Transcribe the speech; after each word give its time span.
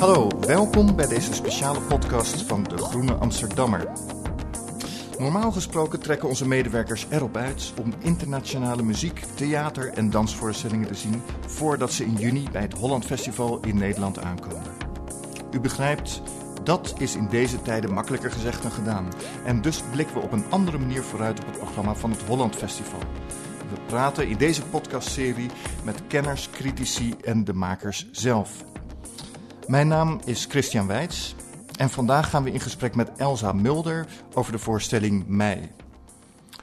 Hallo, 0.00 0.28
welkom 0.46 0.96
bij 0.96 1.06
deze 1.06 1.34
speciale 1.34 1.80
podcast 1.80 2.42
van 2.42 2.62
De 2.62 2.78
Groene 2.78 3.14
Amsterdammer. 3.14 3.88
Normaal 5.18 5.52
gesproken 5.52 6.00
trekken 6.00 6.28
onze 6.28 6.48
medewerkers 6.48 7.06
erop 7.10 7.36
uit 7.36 7.72
om 7.80 7.92
internationale 7.98 8.82
muziek, 8.82 9.20
theater 9.34 9.92
en 9.92 10.10
dansvoorstellingen 10.10 10.86
te 10.86 10.94
zien 10.94 11.22
voordat 11.46 11.92
ze 11.92 12.04
in 12.04 12.14
juni 12.14 12.48
bij 12.52 12.62
het 12.62 12.72
Holland 12.72 13.04
Festival 13.04 13.60
in 13.60 13.78
Nederland 13.78 14.18
aankomen. 14.18 14.72
U 15.50 15.60
begrijpt, 15.60 16.22
dat 16.64 16.94
is 16.98 17.16
in 17.16 17.28
deze 17.28 17.62
tijden 17.62 17.92
makkelijker 17.92 18.30
gezegd 18.30 18.62
dan 18.62 18.72
gedaan. 18.72 19.08
En 19.44 19.60
dus 19.60 19.82
blikken 19.90 20.16
we 20.16 20.22
op 20.22 20.32
een 20.32 20.50
andere 20.50 20.78
manier 20.78 21.02
vooruit 21.02 21.40
op 21.40 21.46
het 21.46 21.58
programma 21.58 21.94
van 21.94 22.10
het 22.10 22.22
Holland 22.22 22.56
Festival. 22.56 23.00
We 23.70 23.80
praten 23.86 24.28
in 24.28 24.36
deze 24.36 24.62
podcastserie 24.62 25.50
met 25.84 26.02
kenners, 26.06 26.50
critici 26.50 27.14
en 27.22 27.44
de 27.44 27.52
makers 27.52 28.08
zelf. 28.10 28.64
Mijn 29.70 29.88
naam 29.88 30.20
is 30.24 30.44
Christian 30.44 30.86
Weits 30.86 31.34
en 31.76 31.90
vandaag 31.90 32.30
gaan 32.30 32.42
we 32.42 32.52
in 32.52 32.60
gesprek 32.60 32.94
met 32.94 33.10
Elsa 33.16 33.52
Mulder 33.52 34.06
over 34.34 34.52
de 34.52 34.58
voorstelling 34.58 35.26
Mei. 35.26 35.70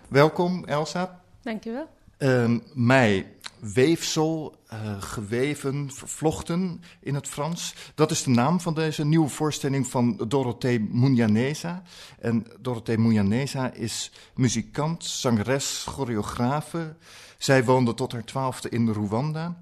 Welkom 0.08 0.66
Elsa. 0.66 1.22
Dankjewel. 1.41 1.88
Uh, 2.20 2.59
mei, 2.73 3.26
weefsel, 3.59 4.55
uh, 4.73 5.02
geweven, 5.02 5.91
vervlochten 5.94 6.82
in 6.99 7.16
het 7.16 7.27
Frans. 7.27 7.76
Dat 7.96 8.12
is 8.12 8.23
de 8.23 8.30
naam 8.30 8.62
van 8.62 8.73
deze 8.73 9.05
nieuwe 9.05 9.30
voorstelling 9.30 9.88
van 9.88 10.24
Dorothee 10.27 10.80
Munyaneza. 10.80 11.82
En 12.20 12.46
Dorothee 12.60 12.98
Munyaneza 12.98 13.71
is 13.74 14.12
muzikant, 14.35 15.05
zangeres, 15.05 15.85
choreografe. 15.90 16.96
Zij 17.38 17.63
woonde 17.63 17.94
tot 17.94 18.12
haar 18.12 18.26
twaalfde 18.26 18.70
in 18.70 18.90
Rwanda, 18.90 19.58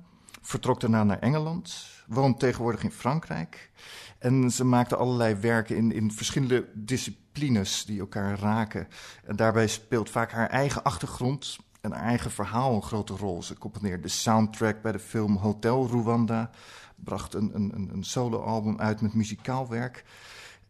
vertrok 0.45 0.79
daarna 0.79 1.03
naar 1.03 1.19
Engeland, 1.19 1.87
woont 2.07 2.39
tegenwoordig 2.39 2.83
in 2.83 2.91
Frankrijk. 2.91 3.71
En 4.19 4.51
ze 4.51 4.63
maakte 4.63 4.95
allerlei 4.95 5.35
werken 5.35 5.75
in, 5.75 5.91
in 5.91 6.11
verschillende 6.11 6.67
disciplines 6.73 7.85
die 7.85 7.99
elkaar 7.99 8.39
raken. 8.39 8.87
En 9.23 9.35
daarbij 9.35 9.67
speelt 9.67 10.09
vaak 10.09 10.31
haar 10.31 10.49
eigen 10.49 10.83
achtergrond 10.83 11.57
en 11.81 11.91
haar 11.91 12.03
eigen 12.03 12.31
verhaal 12.31 12.75
een 12.75 12.83
grote 12.83 13.13
rol. 13.13 13.43
Ze 13.43 13.57
componeerde 13.57 14.01
de 14.01 14.07
soundtrack 14.07 14.81
bij 14.81 14.91
de 14.91 14.99
film 14.99 15.37
Hotel 15.37 15.87
Rwanda, 15.87 16.49
bracht 16.95 17.33
een, 17.33 17.51
een, 17.53 17.89
een 17.93 18.03
soloalbum 18.03 18.79
uit 18.79 19.01
met 19.01 19.13
muzikaal 19.13 19.69
werk. 19.69 20.03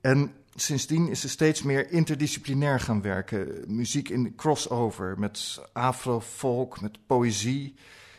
En 0.02 0.32
sindsdien 0.56 1.10
is 1.10 1.20
ze 1.20 1.30
steeds 1.30 1.64
meer 1.64 1.92
interdisciplinair 1.92 2.80
gaan 2.80 3.02
werken. 3.02 3.64
Muziek 3.68 4.10
in 4.10 4.36
crossover, 4.36 5.20
met 5.20 5.62
afro-folk, 5.74 6.82
met 6.82 7.06
poëzie, 7.06 7.76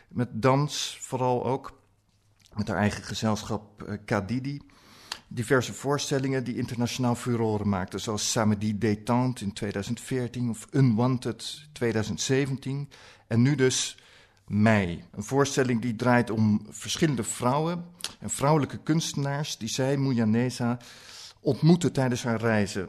met 0.08 0.28
dans 0.32 0.98
vooral 1.00 1.44
ook. 1.44 1.80
Met 2.54 2.68
haar 2.68 2.76
eigen 2.76 3.02
gezelschap 3.02 3.82
uh, 3.82 3.94
Kadidi. 4.04 4.60
Diverse 5.28 5.72
voorstellingen 5.72 6.44
die 6.44 6.56
internationaal 6.56 7.14
furoren 7.14 7.68
maakten, 7.68 8.00
zoals 8.00 8.30
Samedi 8.30 8.78
Détente 8.78 9.44
in 9.44 9.52
2014 9.52 10.50
of 10.50 10.66
Unwanted 10.70 11.68
2017. 11.72 12.88
En 13.26 13.42
nu 13.42 13.54
dus 13.54 13.96
Mei, 14.46 15.04
een 15.12 15.22
voorstelling 15.22 15.82
die 15.82 15.96
draait 15.96 16.30
om 16.30 16.66
verschillende 16.70 17.22
vrouwen 17.22 17.84
en 18.20 18.30
vrouwelijke 18.30 18.78
kunstenaars 18.78 19.58
die 19.58 19.68
zij, 19.68 19.96
Mujanesa, 19.96 20.78
ontmoeten 21.40 21.92
tijdens 21.92 22.22
haar 22.22 22.40
reizen. 22.40 22.88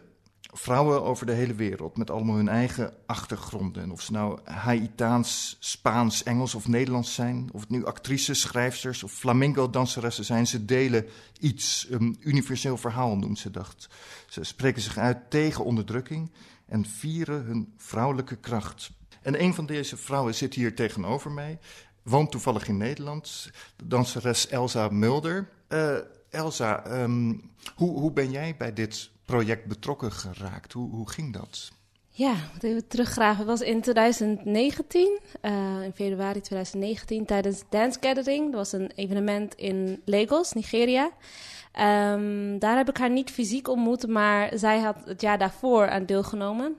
Vrouwen 0.58 1.04
over 1.04 1.26
de 1.26 1.32
hele 1.32 1.54
wereld 1.54 1.98
met 1.98 2.12
allemaal 2.12 2.36
hun 2.36 2.48
eigen 2.48 2.94
achtergronden. 3.06 3.84
En 3.84 3.92
of 3.92 4.02
ze 4.02 4.12
nou 4.12 4.40
Haïtaans, 4.44 5.58
Spaans, 5.60 6.24
Engels 6.24 6.56
of 6.56 6.68
Nederlands 6.68 7.14
zijn, 7.14 7.50
of 7.52 7.62
het 7.62 7.70
nu 7.70 7.86
actrices, 7.86 8.42
schrijfsters 8.42 9.04
of 9.04 9.12
flamenco-danseressen 9.12 10.26
zijn, 10.26 10.48
ze 10.48 10.66
delen 10.66 11.06
iets, 11.40 11.88
een 11.90 12.18
universeel 12.20 12.78
verhaal 12.78 13.18
noemt 13.18 13.40
ze 13.40 13.52
dat. 13.52 13.88
Ze 14.28 14.44
spreken 14.44 14.82
zich 14.82 14.98
uit 14.98 15.30
tegen 15.30 15.66
onderdrukking 15.66 16.32
en 16.66 16.86
vieren 16.86 17.44
hun 17.44 17.74
vrouwelijke 17.78 18.36
kracht. 18.36 18.92
En 19.22 19.42
een 19.42 19.54
van 19.54 19.66
deze 19.66 19.98
vrouwen 19.98 20.36
zit 20.36 20.54
hier 20.54 20.76
tegenover 20.76 21.32
mij, 21.32 21.60
woont 22.04 22.32
toevallig 22.32 22.68
in 22.68 22.78
Nederland, 22.78 23.52
de 23.76 23.88
danseres 23.88 24.48
Elsa 24.48 24.88
Mulder. 24.90 25.50
Uh, 25.70 25.98
Elsa, 26.30 27.02
um, 27.02 27.52
hoe, 27.76 28.00
hoe 28.00 28.12
ben 28.12 28.32
jij 28.32 28.56
bij 28.58 28.74
dit 28.74 29.16
project 29.28 29.66
betrokken 29.66 30.12
geraakt? 30.12 30.74
Hoe, 30.74 30.90
hoe 30.90 31.10
ging 31.10 31.34
dat? 31.34 31.72
Ja, 32.10 32.36
even 32.62 32.88
teruggraven. 32.88 33.38
Het 33.38 33.48
was 33.48 33.62
in 33.62 33.82
2019, 33.82 35.20
uh, 35.42 35.84
in 35.84 35.94
februari 35.94 36.42
2019, 36.42 37.26
tijdens 37.26 37.64
Dance 37.70 37.98
Gathering. 38.02 38.46
Dat 38.46 38.54
was 38.54 38.72
een 38.72 38.92
evenement 38.96 39.56
in 39.56 40.02
Lagos, 40.06 40.54
Nigeria. 40.54 41.04
Um, 41.04 42.60
daar 42.60 42.78
heb 42.78 42.90
ik 42.90 42.98
haar 42.98 43.10
niet 43.10 43.32
fysiek 43.32 43.68
ontmoet, 43.68 44.08
maar 44.08 44.52
zij 44.54 44.80
had 44.80 44.96
het 45.06 45.22
jaar 45.22 45.38
daarvoor 45.38 45.90
aan 45.90 46.06
deelgenomen. 46.06 46.76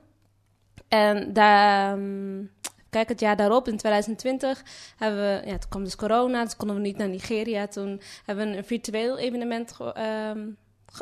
En 0.88 1.32
daar, 1.32 1.98
um, 1.98 2.50
kijk, 2.90 3.08
het 3.08 3.20
jaar 3.20 3.36
daarop, 3.36 3.68
in 3.68 3.76
2020, 3.76 4.62
hebben 4.96 5.20
we, 5.20 5.46
ja, 5.46 5.58
toen 5.58 5.70
kwam 5.70 5.84
dus 5.84 5.96
corona, 5.96 6.44
dus 6.44 6.56
konden 6.56 6.76
we 6.76 6.82
niet 6.82 6.96
naar 6.96 7.08
Nigeria. 7.08 7.66
Toen 7.66 8.00
hebben 8.24 8.50
we 8.50 8.56
een 8.56 8.64
virtueel 8.64 9.18
evenement 9.18 9.76
um, 9.80 10.56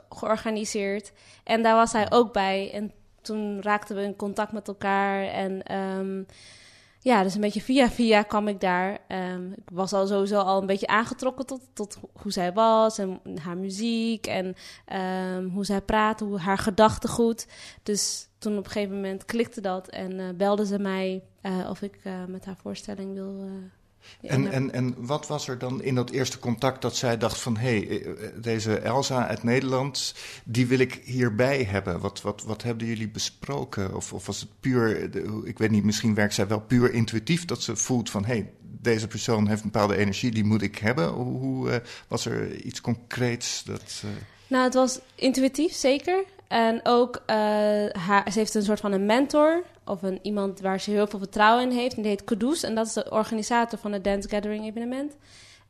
georganiseerd. 0.08 1.12
En 1.44 1.62
daar 1.62 1.74
was 1.74 1.92
hij 1.92 2.10
ook 2.10 2.32
bij. 2.32 2.70
En 2.72 2.92
toen 3.20 3.62
raakten 3.62 3.96
we 3.96 4.02
in 4.02 4.16
contact 4.16 4.52
met 4.52 4.68
elkaar. 4.68 5.22
En 5.22 5.76
um, 5.76 6.26
ja, 7.06 7.22
dus 7.22 7.34
een 7.34 7.40
beetje 7.40 7.62
via 7.62 7.90
via 7.90 8.22
kwam 8.22 8.48
ik 8.48 8.60
daar. 8.60 8.98
Um, 9.08 9.52
ik 9.52 9.70
was 9.72 9.92
al 9.92 10.06
sowieso 10.06 10.38
al 10.38 10.60
een 10.60 10.66
beetje 10.66 10.86
aangetrokken 10.86 11.46
tot, 11.46 11.60
tot 11.72 11.98
hoe 12.22 12.32
zij 12.32 12.52
was 12.52 12.98
en 12.98 13.20
haar 13.40 13.56
muziek 13.56 14.26
en 14.26 14.54
um, 15.36 15.48
hoe 15.48 15.64
zij 15.64 15.80
praatte, 15.80 16.24
hoe 16.24 16.38
haar 16.38 16.58
gedachtegoed. 16.58 17.46
Dus 17.82 18.28
toen 18.38 18.58
op 18.58 18.64
een 18.64 18.70
gegeven 18.70 18.94
moment 18.94 19.24
klikte 19.24 19.60
dat 19.60 19.88
en 19.88 20.12
uh, 20.12 20.28
belde 20.34 20.66
ze 20.66 20.78
mij 20.78 21.22
uh, 21.42 21.70
of 21.70 21.82
ik 21.82 22.00
uh, 22.04 22.12
met 22.28 22.44
haar 22.44 22.56
voorstelling 22.56 23.14
wil 23.14 23.48
en, 24.20 24.52
en, 24.52 24.72
en 24.72 24.94
wat 24.96 25.26
was 25.26 25.48
er 25.48 25.58
dan 25.58 25.82
in 25.82 25.94
dat 25.94 26.10
eerste 26.10 26.38
contact 26.38 26.82
dat 26.82 26.96
zij 26.96 27.18
dacht 27.18 27.40
van... 27.40 27.56
hé, 27.56 27.78
hey, 27.78 28.14
deze 28.40 28.78
Elsa 28.78 29.26
uit 29.26 29.42
Nederland, 29.42 30.14
die 30.44 30.66
wil 30.66 30.78
ik 30.78 31.00
hierbij 31.04 31.62
hebben. 31.62 32.00
Wat, 32.00 32.22
wat, 32.22 32.42
wat 32.42 32.62
hebben 32.62 32.86
jullie 32.86 33.08
besproken? 33.08 33.94
Of, 33.94 34.12
of 34.12 34.26
was 34.26 34.40
het 34.40 34.48
puur, 34.60 35.10
ik 35.44 35.58
weet 35.58 35.70
niet, 35.70 35.84
misschien 35.84 36.14
werkt 36.14 36.34
zij 36.34 36.46
wel 36.46 36.60
puur 36.60 36.92
intuïtief... 36.92 37.44
dat 37.44 37.62
ze 37.62 37.76
voelt 37.76 38.10
van, 38.10 38.24
hé, 38.24 38.32
hey, 38.32 38.50
deze 38.80 39.06
persoon 39.06 39.48
heeft 39.48 39.62
een 39.62 39.70
bepaalde 39.70 39.96
energie, 39.96 40.30
die 40.30 40.44
moet 40.44 40.62
ik 40.62 40.78
hebben. 40.78 41.08
Hoe, 41.08 41.70
uh, 41.70 41.76
was 42.08 42.26
er 42.26 42.54
iets 42.54 42.80
concreets 42.80 43.64
dat... 43.64 44.02
Uh... 44.04 44.10
Nou, 44.46 44.64
het 44.64 44.74
was 44.74 44.98
intuïtief, 45.14 45.72
zeker. 45.72 46.24
En 46.48 46.80
ook, 46.82 47.16
uh, 47.26 47.36
haar, 47.92 48.32
ze 48.32 48.38
heeft 48.38 48.54
een 48.54 48.62
soort 48.62 48.80
van 48.80 48.92
een 48.92 49.06
mentor 49.06 49.62
of 49.86 50.02
een, 50.02 50.18
iemand 50.22 50.60
waar 50.60 50.80
ze 50.80 50.90
heel 50.90 51.06
veel 51.06 51.18
vertrouwen 51.18 51.70
in 51.70 51.76
heeft. 51.76 51.96
En 51.96 52.02
die 52.02 52.10
heet 52.10 52.24
Kudus 52.24 52.62
en 52.62 52.74
dat 52.74 52.86
is 52.86 52.92
de 52.92 53.10
organisator 53.10 53.78
van 53.78 53.92
het 53.92 54.04
Dance 54.04 54.28
Gathering 54.28 54.64
evenement. 54.64 55.16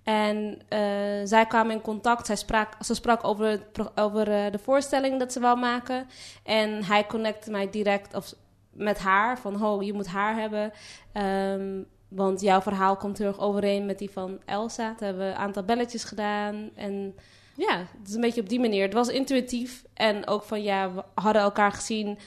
En 0.02 0.58
uh, 0.68 0.78
zij 1.24 1.46
kwamen 1.48 1.74
in 1.74 1.80
contact. 1.80 2.26
Zij 2.26 2.36
sprak, 2.36 2.72
ze 2.84 2.94
sprak 2.94 3.24
over, 3.24 3.60
over 3.94 4.28
uh, 4.28 4.50
de 4.50 4.58
voorstelling 4.58 5.18
dat 5.18 5.32
ze 5.32 5.40
wou 5.40 5.58
maken. 5.58 6.06
En 6.42 6.84
hij 6.84 7.06
connecte 7.06 7.50
mij 7.50 7.70
direct 7.70 8.14
of, 8.14 8.34
met 8.70 8.98
haar. 8.98 9.38
Van, 9.38 9.54
ho, 9.54 9.82
je 9.82 9.92
moet 9.92 10.06
haar 10.06 10.36
hebben. 10.36 10.72
Um, 11.12 11.86
want 12.08 12.40
jouw 12.40 12.60
verhaal 12.60 12.96
komt 12.96 13.18
heel 13.18 13.38
overeen 13.38 13.86
met 13.86 13.98
die 13.98 14.10
van 14.10 14.38
Elsa. 14.44 14.94
Toen 14.94 15.06
hebben 15.06 15.26
we 15.26 15.32
een 15.32 15.38
aantal 15.38 15.62
belletjes 15.62 16.04
gedaan. 16.04 16.70
En 16.74 17.14
ja, 17.56 17.78
het 17.78 18.08
is 18.08 18.14
een 18.14 18.20
beetje 18.20 18.40
op 18.40 18.48
die 18.48 18.60
manier. 18.60 18.82
Het 18.82 18.94
was 18.94 19.08
intuïtief. 19.08 19.84
En 19.94 20.26
ook 20.26 20.42
van, 20.42 20.62
ja, 20.62 20.92
we 20.92 21.04
hadden 21.14 21.42
elkaar 21.42 21.72
gezien 21.72 22.18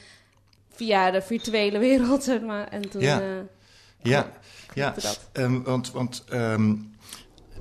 via 0.80 1.12
de 1.12 1.22
virtuele 1.22 1.80
wereld, 1.90 2.24
zeg 2.24 2.42
maar. 2.42 2.68
En 2.68 2.90
toen, 2.90 3.02
ja, 3.02 3.22
uh, 3.22 3.28
ja, 4.02 4.32
ja. 4.74 4.94
Um, 5.34 5.64
want, 5.64 5.92
want 5.92 6.24
um, 6.34 6.92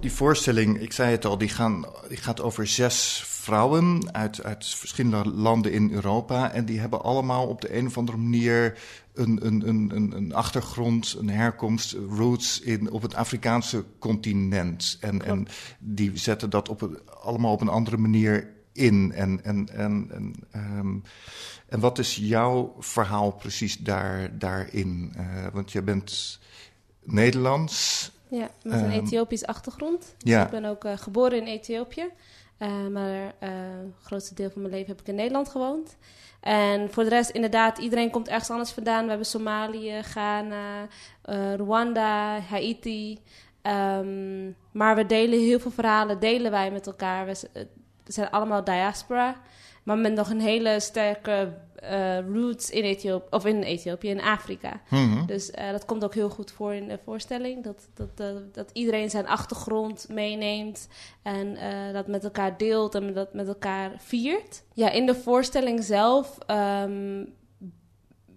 die 0.00 0.12
voorstelling, 0.12 0.80
ik 0.80 0.92
zei 0.92 1.10
het 1.10 1.24
al, 1.24 1.38
die, 1.38 1.48
gaan, 1.48 1.86
die 2.08 2.16
gaat 2.16 2.40
over 2.40 2.66
zes 2.66 3.22
vrouwen 3.26 4.14
uit, 4.14 4.42
uit 4.42 4.66
verschillende 4.66 5.30
landen 5.30 5.72
in 5.72 5.92
Europa. 5.92 6.52
En 6.52 6.64
die 6.64 6.80
hebben 6.80 7.02
allemaal 7.02 7.46
op 7.46 7.60
de 7.60 7.76
een 7.76 7.86
of 7.86 7.98
andere 7.98 8.18
manier 8.18 8.78
een, 9.14 9.46
een, 9.46 9.68
een, 9.68 10.12
een 10.16 10.34
achtergrond, 10.34 11.16
een 11.18 11.30
herkomst, 11.30 11.96
roots 12.08 12.60
in, 12.60 12.90
op 12.90 13.02
het 13.02 13.14
Afrikaanse 13.14 13.84
continent. 13.98 14.96
En, 15.00 15.24
en 15.24 15.46
die 15.78 16.18
zetten 16.18 16.50
dat 16.50 16.68
op 16.68 16.82
een, 16.82 16.98
allemaal 17.22 17.52
op 17.52 17.60
een 17.60 17.68
andere 17.68 17.96
manier 17.96 18.56
in. 18.78 19.12
En, 19.14 19.44
en, 19.44 19.68
en, 19.72 20.10
en, 20.10 20.34
um, 20.54 21.02
en 21.68 21.80
wat 21.80 21.98
is 21.98 22.16
jouw 22.16 22.74
verhaal 22.78 23.30
precies 23.30 23.78
daar, 23.78 24.38
daarin? 24.38 25.14
Uh, 25.16 25.46
want 25.52 25.72
je 25.72 25.82
bent 25.82 26.38
Nederlands. 27.02 28.10
Ja, 28.28 28.50
met 28.62 28.80
een 28.80 28.84
um, 28.84 28.90
Ethiopisch 28.90 29.46
achtergrond. 29.46 30.14
Ja. 30.18 30.44
Ik 30.44 30.50
ben 30.50 30.64
ook 30.64 30.84
uh, 30.84 30.92
geboren 30.96 31.38
in 31.38 31.46
Ethiopië. 31.46 32.06
Uh, 32.58 32.86
maar 32.86 33.34
het 33.38 34.02
grootste 34.02 34.34
deel 34.34 34.50
van 34.50 34.62
mijn 34.62 34.74
leven 34.74 34.88
heb 34.88 35.00
ik 35.00 35.06
in 35.06 35.14
Nederland 35.14 35.48
gewoond. 35.48 35.96
En 36.40 36.92
voor 36.92 37.02
de 37.02 37.08
rest, 37.08 37.30
inderdaad, 37.30 37.78
iedereen 37.78 38.10
komt 38.10 38.28
ergens 38.28 38.50
anders 38.50 38.70
vandaan. 38.70 39.02
We 39.02 39.08
hebben 39.08 39.26
Somalië, 39.26 40.02
Ghana, 40.02 40.88
Rwanda, 41.56 42.40
Haiti. 42.40 43.18
Um, 43.62 44.56
maar 44.72 44.96
we 44.96 45.06
delen 45.06 45.38
heel 45.38 45.60
veel 45.60 45.70
verhalen, 45.70 46.20
delen 46.20 46.50
wij 46.50 46.70
met 46.70 46.86
elkaar. 46.86 47.26
We, 47.26 47.66
zijn 48.08 48.30
allemaal 48.30 48.64
diaspora. 48.64 49.36
Maar 49.82 49.98
met 49.98 50.14
nog 50.14 50.30
een 50.30 50.40
hele 50.40 50.80
sterke 50.80 51.52
uh, 51.82 52.18
roots 52.18 52.70
in 52.70 52.82
Ethiopië, 52.82 53.26
of 53.30 53.46
in 53.46 53.62
Ethiopië, 53.62 54.08
in 54.08 54.20
Afrika. 54.20 54.80
Mhm. 54.90 55.26
Dus 55.26 55.50
uh, 55.50 55.70
dat 55.70 55.84
komt 55.84 56.04
ook 56.04 56.14
heel 56.14 56.30
goed 56.30 56.50
voor 56.50 56.74
in 56.74 56.88
de 56.88 56.98
voorstelling. 57.04 57.64
Dat, 57.64 57.88
dat, 57.94 58.16
dat, 58.16 58.54
dat 58.54 58.70
iedereen 58.72 59.10
zijn 59.10 59.26
achtergrond 59.26 60.06
meeneemt 60.08 60.88
en 61.22 61.46
uh, 61.46 61.92
dat 61.92 62.06
met 62.06 62.24
elkaar 62.24 62.56
deelt 62.56 62.94
en 62.94 63.12
dat 63.14 63.32
met 63.32 63.48
elkaar 63.48 63.92
viert. 63.96 64.62
Ja, 64.72 64.90
in 64.90 65.06
de 65.06 65.14
voorstelling 65.14 65.84
zelf 65.84 66.38
um, 66.50 67.34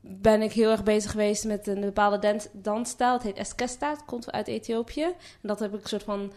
ben 0.01 0.41
ik 0.41 0.51
heel 0.51 0.71
erg 0.71 0.83
bezig 0.83 1.11
geweest 1.11 1.45
met 1.45 1.67
een 1.67 1.81
bepaalde 1.81 2.19
dans, 2.19 2.47
dansstijl. 2.51 3.13
Het 3.13 3.23
heet 3.23 3.37
Eskesta, 3.37 3.89
het 3.89 4.05
komt 4.05 4.31
uit 4.31 4.47
Ethiopië. 4.47 5.03
En 5.03 5.13
dat 5.41 5.59
heb 5.59 5.73
ik 5.73 5.81
een 5.81 5.89
soort 5.89 6.03
van 6.03 6.31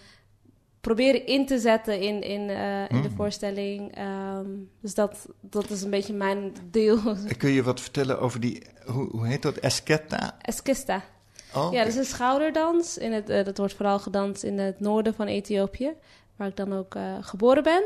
proberen 0.85 1.27
in 1.27 1.47
te 1.47 1.59
zetten 1.59 2.01
in, 2.01 2.23
in, 2.23 2.49
uh, 2.49 2.89
in 2.89 3.03
de 3.03 3.11
voorstelling. 3.17 3.99
Um, 3.99 4.71
dus 4.81 4.95
dat, 4.95 5.27
dat 5.41 5.71
is 5.71 5.83
een 5.83 5.91
beetje 5.91 6.13
mijn 6.13 6.53
deel. 6.71 6.99
Kun 7.39 7.51
je 7.51 7.63
wat 7.63 7.81
vertellen 7.81 8.21
over 8.21 8.41
die, 8.41 8.63
hoe, 8.87 9.09
hoe 9.11 9.27
heet 9.27 9.43
dat, 9.43 9.57
Esketa? 9.57 10.37
Eskista. 10.41 11.03
Oh, 11.55 11.73
Ja, 11.73 11.79
dat 11.79 11.93
is 11.93 11.99
een 11.99 12.05
schouderdans. 12.05 12.99
In 12.99 13.13
het, 13.13 13.31
uh, 13.31 13.45
dat 13.45 13.59
wordt 13.59 13.75
vooral 13.75 13.99
gedanst 13.99 14.43
in 14.43 14.59
het 14.59 14.81
noorden 14.81 15.15
van 15.15 15.27
Ethiopië, 15.27 15.93
waar 16.37 16.49
ik 16.49 16.57
dan 16.57 16.73
ook 16.73 16.95
uh, 16.95 17.03
geboren 17.21 17.63
ben. 17.63 17.83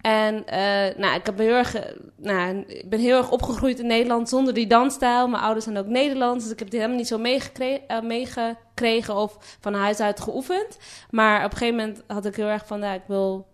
En 0.00 0.34
uh, 0.34 0.96
nou, 0.98 1.14
ik 1.14 1.26
heb 1.26 1.38
heel 1.38 1.54
erg, 1.54 1.76
nou, 2.16 2.58
ik 2.66 2.90
ben 2.90 3.00
heel 3.00 3.16
erg 3.16 3.30
opgegroeid 3.30 3.78
in 3.78 3.86
Nederland 3.86 4.28
zonder 4.28 4.54
die 4.54 4.66
dansstijl. 4.66 5.28
Mijn 5.28 5.42
ouders 5.42 5.64
zijn 5.64 5.78
ook 5.78 5.86
Nederlands, 5.86 6.44
dus 6.44 6.52
ik 6.52 6.58
heb 6.58 6.68
dit 6.70 6.76
helemaal 6.76 6.98
niet 6.98 7.08
zo 7.08 7.18
meegekregen, 7.18 7.84
uh, 7.90 8.00
meegekregen 8.00 9.16
of 9.16 9.56
van 9.60 9.74
huis 9.74 10.00
uit 10.00 10.20
geoefend. 10.20 10.78
Maar 11.10 11.44
op 11.44 11.50
een 11.52 11.56
gegeven 11.58 11.76
moment 11.76 12.02
had 12.06 12.24
ik 12.26 12.36
heel 12.36 12.46
erg 12.46 12.66
van, 12.66 12.80
ja, 12.80 12.92
ik 12.92 13.02
wil 13.06 13.46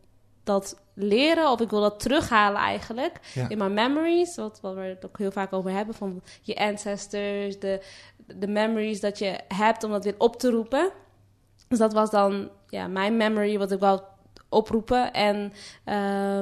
dat 0.45 0.81
leren 0.95 1.51
of 1.51 1.61
ik 1.61 1.71
wil 1.71 1.81
dat 1.81 2.01
terughalen 2.01 2.61
eigenlijk 2.61 3.21
Ja. 3.35 3.49
in 3.49 3.59
mijn 3.59 3.75
memories. 3.75 4.37
Wat, 4.37 4.59
wat 4.63 4.75
we 4.75 4.81
het 4.81 5.07
ook 5.07 5.19
heel 5.19 5.33
vaak 5.33 5.53
over 5.53 5.71
hebben 5.71 5.95
van 5.95 6.23
je 6.43 6.57
ancestors, 6.57 7.59
de, 7.59 7.81
de 8.27 8.49
memories 8.49 9.01
dat 9.01 9.19
je 9.19 9.39
hebt 9.49 9.85
om 9.85 9.91
dat 9.91 10.05
weer 10.05 10.15
op 10.19 10.37
te 10.37 10.51
roepen. 10.51 10.91
Dus 11.69 11.79
dat 11.79 11.93
was 11.93 12.11
dan 12.11 12.51
ja, 12.69 12.87
mijn 12.87 13.17
memory 13.17 13.59
wat 13.59 13.73
ik 13.73 13.81
wou 13.81 14.01
oproepen. 14.55 15.13
En 15.13 15.53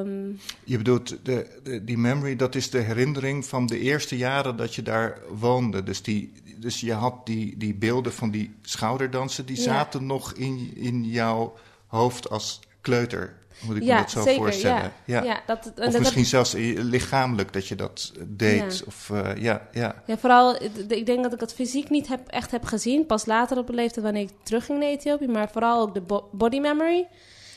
um, 0.05 0.41
Je 0.65 0.77
bedoelt, 0.77 1.17
de, 1.23 1.47
de, 1.63 1.85
die 1.85 1.99
memory, 1.99 2.37
dat 2.37 2.55
is 2.55 2.71
de 2.71 2.79
herinnering 2.79 3.45
van 3.47 3.67
de 3.67 3.79
eerste 3.79 4.17
jaren 4.17 4.57
dat 4.57 4.75
je 4.75 4.83
daar 4.83 5.19
woonde. 5.39 5.83
Dus, 5.83 6.03
die, 6.03 6.33
dus 6.57 6.81
je 6.81 6.93
had 6.93 7.27
die, 7.27 7.57
die 7.57 7.75
beelden 7.75 8.13
van 8.13 8.31
die 8.31 8.55
schouderdansen, 8.63 9.47
die 9.47 9.57
Ja. 9.57 9.63
zaten 9.63 10.07
nog 10.07 10.33
in, 10.33 10.73
in 10.75 11.05
jouw 11.05 11.55
hoofd 11.87 12.31
als 12.31 12.61
kleuter. 12.81 13.41
Moet 13.63 13.77
ik 13.77 13.83
ja, 13.83 13.95
me 13.95 14.01
dat 14.01 14.11
zo 14.11 14.23
zeker. 14.23 14.43
voorstellen? 14.43 14.93
Ja. 15.05 15.23
Ja, 15.23 15.43
dat, 15.47 15.73
en 15.77 15.87
Of 15.87 15.93
dat 15.93 16.01
misschien 16.01 16.25
zelfs 16.25 16.55
eh, 16.55 16.79
lichamelijk 16.83 17.53
dat 17.53 17.67
je 17.67 17.75
dat 17.75 18.13
deed. 18.27 18.79
Ja. 18.79 18.85
Of, 18.87 19.09
uh, 19.13 19.31
ja, 19.37 19.69
ja. 19.73 20.03
Ja, 20.07 20.19
vooral, 20.19 20.63
ik 20.89 21.07
denk 21.07 21.23
dat 21.23 21.33
ik 21.33 21.41
het 21.41 21.55
fysiek 21.55 21.91
niet 21.91 22.09
heb, 22.09 22.29
echt 22.29 22.51
heb 22.51 22.65
gezien. 22.65 23.07
Pas 23.07 23.27
later 23.27 23.59
op 23.59 23.67
de 23.67 23.73
leeftijd 23.73 24.05
wanneer 24.05 24.23
ik 24.23 24.31
terugging 24.43 24.79
naar 24.79 24.89
Ethiopië. 24.89 25.27
Maar 25.27 25.51
vooral 25.51 25.81
ook 25.81 25.95
de 25.95 26.01
bo 26.01 26.29
body 26.33 26.59
memory. 26.59 27.07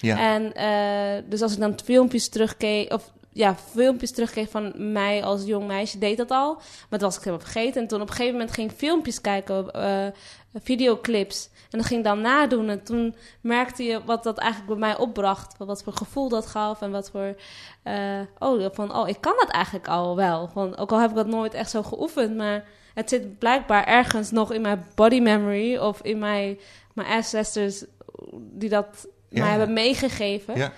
En 0.05 0.53
uh, 0.55 1.29
dus 1.29 1.41
als 1.41 1.53
ik 1.53 1.59
dan 1.59 1.79
filmpjes 1.83 2.29
terugkeek, 2.29 2.93
of 2.93 3.11
ja, 3.31 3.55
filmpjes 3.55 4.11
terugkeek 4.11 4.49
van 4.49 4.91
mij 4.91 5.23
als 5.23 5.45
jong 5.45 5.67
meisje, 5.67 5.97
deed 5.97 6.17
dat 6.17 6.31
al. 6.31 6.53
Maar 6.89 6.99
dat 6.99 7.01
was 7.01 7.17
ik 7.17 7.23
helemaal 7.23 7.45
vergeten. 7.45 7.81
En 7.81 7.87
toen 7.87 8.01
op 8.01 8.07
een 8.07 8.13
gegeven 8.13 8.37
moment 8.37 8.53
ging 8.53 8.71
ik 8.71 8.77
filmpjes 8.77 9.21
kijken, 9.21 9.69
uh, 9.75 10.05
videoclips. 10.53 11.49
En 11.71 11.77
dat 11.77 11.87
ging 11.87 12.03
dan 12.03 12.21
nadoen. 12.21 12.69
En 12.69 12.83
toen 12.83 13.15
merkte 13.41 13.83
je 13.83 14.03
wat 14.05 14.23
dat 14.23 14.37
eigenlijk 14.37 14.71
bij 14.71 14.79
mij 14.89 14.97
opbracht. 14.97 15.55
Wat 15.57 15.83
voor 15.83 15.93
gevoel 15.93 16.29
dat 16.29 16.45
gaf 16.45 16.81
en 16.81 16.91
wat 16.91 17.09
voor... 17.09 17.35
Uh, 17.83 18.19
oh, 18.39 18.65
van, 18.71 18.95
oh, 18.95 19.07
ik 19.07 19.17
kan 19.19 19.33
dat 19.37 19.49
eigenlijk 19.49 19.87
al 19.87 20.15
wel. 20.15 20.47
Van, 20.47 20.77
ook 20.77 20.91
al 20.91 20.99
heb 20.99 21.09
ik 21.09 21.15
dat 21.15 21.27
nooit 21.27 21.53
echt 21.53 21.69
zo 21.69 21.83
geoefend, 21.83 22.35
maar... 22.35 22.65
Het 22.95 23.09
zit 23.09 23.39
blijkbaar 23.39 23.85
ergens 23.85 24.31
nog 24.31 24.53
in 24.53 24.61
mijn 24.61 24.85
body 24.95 25.19
memory 25.19 25.77
of 25.77 26.01
in 26.01 26.19
mijn, 26.19 26.59
mijn 26.93 27.07
ancestors 27.07 27.85
die 28.33 28.69
dat. 28.69 29.07
Mij 29.29 29.49
hebben 29.49 29.73
meegegeven. 29.73 30.57
ja. 30.57 30.73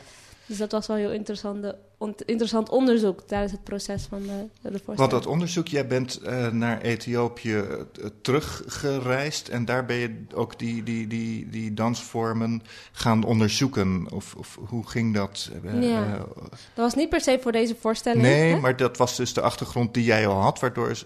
Dus 0.45 0.57
dat 0.57 0.71
was 0.71 0.87
wel 0.87 0.97
heel 0.97 1.11
interessante, 1.11 1.77
interessant 1.99 2.69
onderzoek 2.69 3.21
tijdens 3.21 3.51
het 3.51 3.63
proces 3.63 4.05
van 4.09 4.21
de, 4.21 4.27
de 4.61 4.69
voorstelling. 4.69 4.97
Want 4.97 5.11
dat 5.11 5.25
onderzoek, 5.25 5.67
jij 5.67 5.87
bent 5.87 6.19
uh, 6.23 6.47
naar 6.47 6.81
Ethiopië 6.81 7.53
uh, 7.53 8.05
teruggereisd 8.21 9.49
en 9.49 9.65
daar 9.65 9.85
ben 9.85 9.95
je 9.95 10.25
ook 10.33 10.59
die, 10.59 10.83
die, 10.83 11.07
die, 11.07 11.49
die 11.49 11.73
dansvormen 11.73 12.61
gaan 12.91 13.23
onderzoeken. 13.23 14.07
Of, 14.11 14.35
of 14.35 14.59
hoe 14.67 14.87
ging 14.87 15.13
dat? 15.13 15.51
Uh, 15.63 15.89
ja. 15.89 16.17
dat 16.17 16.27
was 16.73 16.95
niet 16.95 17.09
per 17.09 17.21
se 17.21 17.39
voor 17.41 17.51
deze 17.51 17.75
voorstelling. 17.79 18.21
Nee, 18.21 18.53
hè? 18.53 18.59
maar 18.59 18.77
dat 18.77 18.97
was 18.97 19.15
dus 19.15 19.33
de 19.33 19.41
achtergrond 19.41 19.93
die 19.93 20.03
jij 20.03 20.27
al 20.27 20.41
had, 20.41 20.59
waardoor 20.59 21.03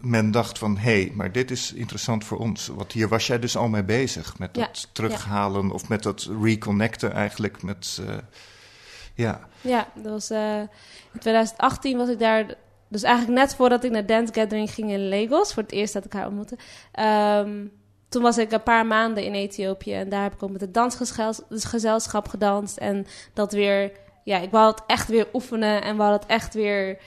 men 0.00 0.30
dacht 0.30 0.58
van 0.58 0.76
hé, 0.76 1.02
hey, 1.02 1.12
maar 1.14 1.32
dit 1.32 1.50
is 1.50 1.72
interessant 1.72 2.24
voor 2.24 2.38
ons. 2.38 2.66
Want 2.66 2.92
hier 2.92 3.08
was 3.08 3.26
jij 3.26 3.38
dus 3.38 3.56
al 3.56 3.68
mee 3.68 3.84
bezig 3.84 4.38
met 4.38 4.56
Ja, 4.56 4.66
dat 4.66 4.88
terughalen 4.92 5.70
of 5.70 5.88
met 5.88 6.02
dat 6.02 6.28
reconnecten 6.42 7.12
eigenlijk 7.12 7.62
met. 7.62 8.00
Ja. 9.14 9.40
Ja, 9.60 9.88
dat 9.94 10.12
was, 10.12 10.30
uh, 10.30 10.58
in 11.12 11.20
2018 11.20 11.96
was 11.96 12.08
ik 12.08 12.18
daar. 12.18 12.54
Dus 12.88 13.02
eigenlijk 13.02 13.38
net 13.38 13.54
voordat 13.54 13.84
ik 13.84 13.90
naar 13.90 14.06
Dance 14.06 14.32
Gathering 14.32 14.70
ging 14.70 14.90
in 14.90 15.08
Lagos, 15.08 15.52
voor 15.52 15.62
het 15.62 15.72
eerst 15.72 15.92
dat 15.92 16.04
ik 16.04 16.12
haar 16.12 16.26
ontmoette. 16.26 16.56
Um, 17.00 17.72
toen 18.12 18.22
was 18.22 18.38
ik 18.38 18.52
een 18.52 18.62
paar 18.62 18.86
maanden 18.86 19.24
in 19.24 19.34
Ethiopië 19.34 19.92
en 19.92 20.08
daar 20.08 20.22
heb 20.22 20.32
ik 20.32 20.42
ook 20.42 20.50
met 20.50 20.60
het 20.60 20.74
dansgezelschap 20.74 22.28
gedanst. 22.28 22.76
En 22.76 23.06
dat 23.32 23.52
weer, 23.52 23.92
ja, 24.24 24.38
ik 24.38 24.50
wou 24.50 24.70
het 24.70 24.82
echt 24.86 25.08
weer 25.08 25.26
oefenen 25.32 25.82
en 25.82 25.96
wou 25.96 26.12
het 26.12 26.26
echt 26.26 26.54
weer, 26.54 26.98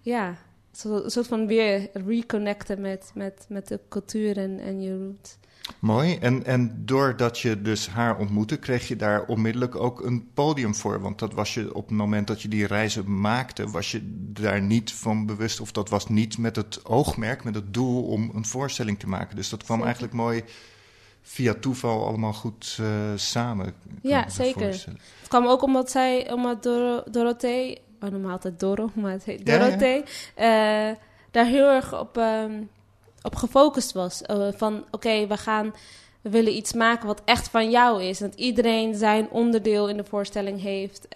ja, 0.00 0.34
een 0.82 1.10
soort 1.10 1.26
van 1.26 1.46
weer 1.46 1.88
reconnecten 1.92 2.80
met, 2.80 3.10
met, 3.14 3.46
met 3.48 3.68
de 3.68 3.80
cultuur 3.88 4.36
en, 4.36 4.60
en 4.60 4.82
je 4.82 4.98
roots. 4.98 5.38
Mooi. 5.78 6.16
En, 6.16 6.44
en 6.44 6.82
doordat 6.84 7.38
je 7.38 7.62
dus 7.62 7.88
haar 7.88 8.18
ontmoette, 8.18 8.56
kreeg 8.56 8.88
je 8.88 8.96
daar 8.96 9.24
onmiddellijk 9.24 9.76
ook 9.76 10.04
een 10.04 10.30
podium 10.34 10.74
voor. 10.74 11.00
Want 11.00 11.18
dat 11.18 11.32
was 11.32 11.54
je 11.54 11.74
op 11.74 11.88
het 11.88 11.96
moment 11.96 12.26
dat 12.26 12.42
je 12.42 12.48
die 12.48 12.66
reizen 12.66 13.20
maakte, 13.20 13.70
was 13.70 13.90
je 13.90 14.00
daar 14.32 14.62
niet 14.62 14.92
van 14.92 15.26
bewust. 15.26 15.60
Of 15.60 15.72
dat 15.72 15.88
was 15.88 16.08
niet 16.08 16.38
met 16.38 16.56
het 16.56 16.84
oogmerk, 16.84 17.44
met 17.44 17.54
het 17.54 17.74
doel 17.74 18.02
om 18.02 18.30
een 18.34 18.44
voorstelling 18.44 18.98
te 18.98 19.08
maken. 19.08 19.36
Dus 19.36 19.48
dat 19.48 19.62
kwam 19.62 19.76
zeker. 19.76 19.84
eigenlijk 19.84 20.14
mooi 20.14 20.44
via 21.22 21.54
toeval 21.54 22.06
allemaal 22.06 22.32
goed 22.32 22.78
uh, 22.80 22.86
samen. 23.14 23.74
Ja, 24.02 24.28
zeker. 24.28 24.68
Het 24.68 25.28
kwam 25.28 25.46
ook 25.46 25.62
omdat 25.62 25.90
zij, 25.90 26.32
omdat 26.32 26.62
Dor 26.62 27.04
Dorothee, 27.10 27.80
oh, 28.00 28.10
normaal 28.10 28.30
altijd 28.30 28.60
Doro, 28.60 28.90
maar 28.94 29.12
het 29.12 29.24
heet 29.24 29.46
Dorothee, 29.46 30.02
ja, 30.36 30.44
ja. 30.44 30.90
Uh, 30.90 30.96
daar 31.30 31.46
heel 31.46 31.68
erg 31.68 32.00
op. 32.00 32.16
Um, 32.16 32.68
op 33.22 33.34
gefocust 33.34 33.92
was. 33.92 34.22
Uh, 34.30 34.48
van 34.56 34.84
oké, 34.90 35.26
we 35.26 35.36
gaan, 35.36 35.74
we 36.20 36.30
willen 36.30 36.56
iets 36.56 36.72
maken 36.72 37.06
wat 37.06 37.22
echt 37.24 37.48
van 37.48 37.70
jou 37.70 38.02
is. 38.02 38.18
Dat 38.18 38.34
iedereen 38.34 38.94
zijn 38.94 39.30
onderdeel 39.30 39.88
in 39.88 39.96
de 39.96 40.04
voorstelling 40.04 40.60
heeft. 40.60 41.08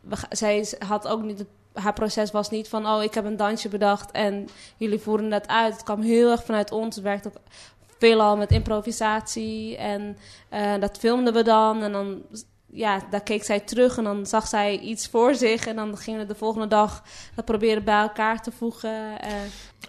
We, 0.00 0.16
zij 0.30 0.66
had 0.78 1.08
ook 1.08 1.22
niet, 1.22 1.44
haar 1.72 1.92
proces 1.92 2.30
was 2.30 2.50
niet 2.50 2.68
van 2.68 2.86
oh, 2.86 3.02
ik 3.02 3.14
heb 3.14 3.24
een 3.24 3.36
dansje 3.36 3.68
bedacht 3.68 4.10
en 4.10 4.48
jullie 4.76 4.98
voeren 4.98 5.30
dat 5.30 5.48
uit. 5.48 5.72
Het 5.72 5.82
kwam 5.82 6.00
heel 6.00 6.30
erg 6.30 6.44
vanuit 6.44 6.72
ons. 6.72 6.94
Het 6.94 7.04
werkt 7.04 7.26
ook 7.26 7.36
veelal 7.98 8.36
met 8.36 8.50
improvisatie 8.50 9.76
en 9.76 10.16
uh, 10.52 10.74
dat 10.80 10.98
filmden 10.98 11.32
we 11.32 11.42
dan 11.42 11.82
en 11.82 11.92
dan 11.92 12.22
ja, 12.74 13.02
daar 13.10 13.22
keek 13.22 13.44
zij 13.44 13.60
terug 13.60 13.96
en 13.96 14.04
dan 14.04 14.26
zag 14.26 14.46
zij 14.46 14.78
iets 14.78 15.08
voor 15.08 15.34
zich. 15.34 15.66
En 15.66 15.76
dan 15.76 15.98
gingen 15.98 16.20
we 16.20 16.26
de 16.26 16.34
volgende 16.34 16.66
dag 16.66 17.04
dat 17.34 17.44
proberen 17.44 17.84
bij 17.84 18.00
elkaar 18.00 18.42
te 18.42 18.52
voegen. 18.52 19.18
Uh. 19.24 19.32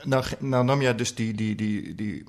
Nou, 0.03 0.25
nou 0.39 0.65
nam 0.65 0.81
jij 0.81 0.95
dus 0.95 1.15
die, 1.15 1.33
die, 1.33 1.55
die, 1.55 1.95
die 1.95 2.23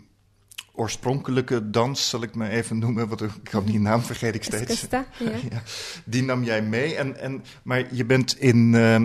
oorspronkelijke 0.72 1.70
dans, 1.70 2.08
zal 2.08 2.22
ik 2.22 2.34
me 2.34 2.48
even 2.48 2.78
noemen, 2.78 3.08
want 3.08 3.20
ik 3.20 3.30
kan 3.42 3.64
die 3.64 3.80
naam 3.80 4.02
vergeet 4.02 4.34
ik 4.34 4.42
steeds. 4.42 4.70
Eskesta, 4.70 5.06
ja. 5.18 5.30
ja, 5.50 5.62
die 6.04 6.22
nam 6.22 6.44
jij 6.44 6.62
mee. 6.62 6.94
En, 6.94 7.20
en, 7.20 7.44
maar 7.62 7.94
je 7.94 8.04
bent 8.04 8.38
in, 8.38 8.72
uh, 8.72 9.00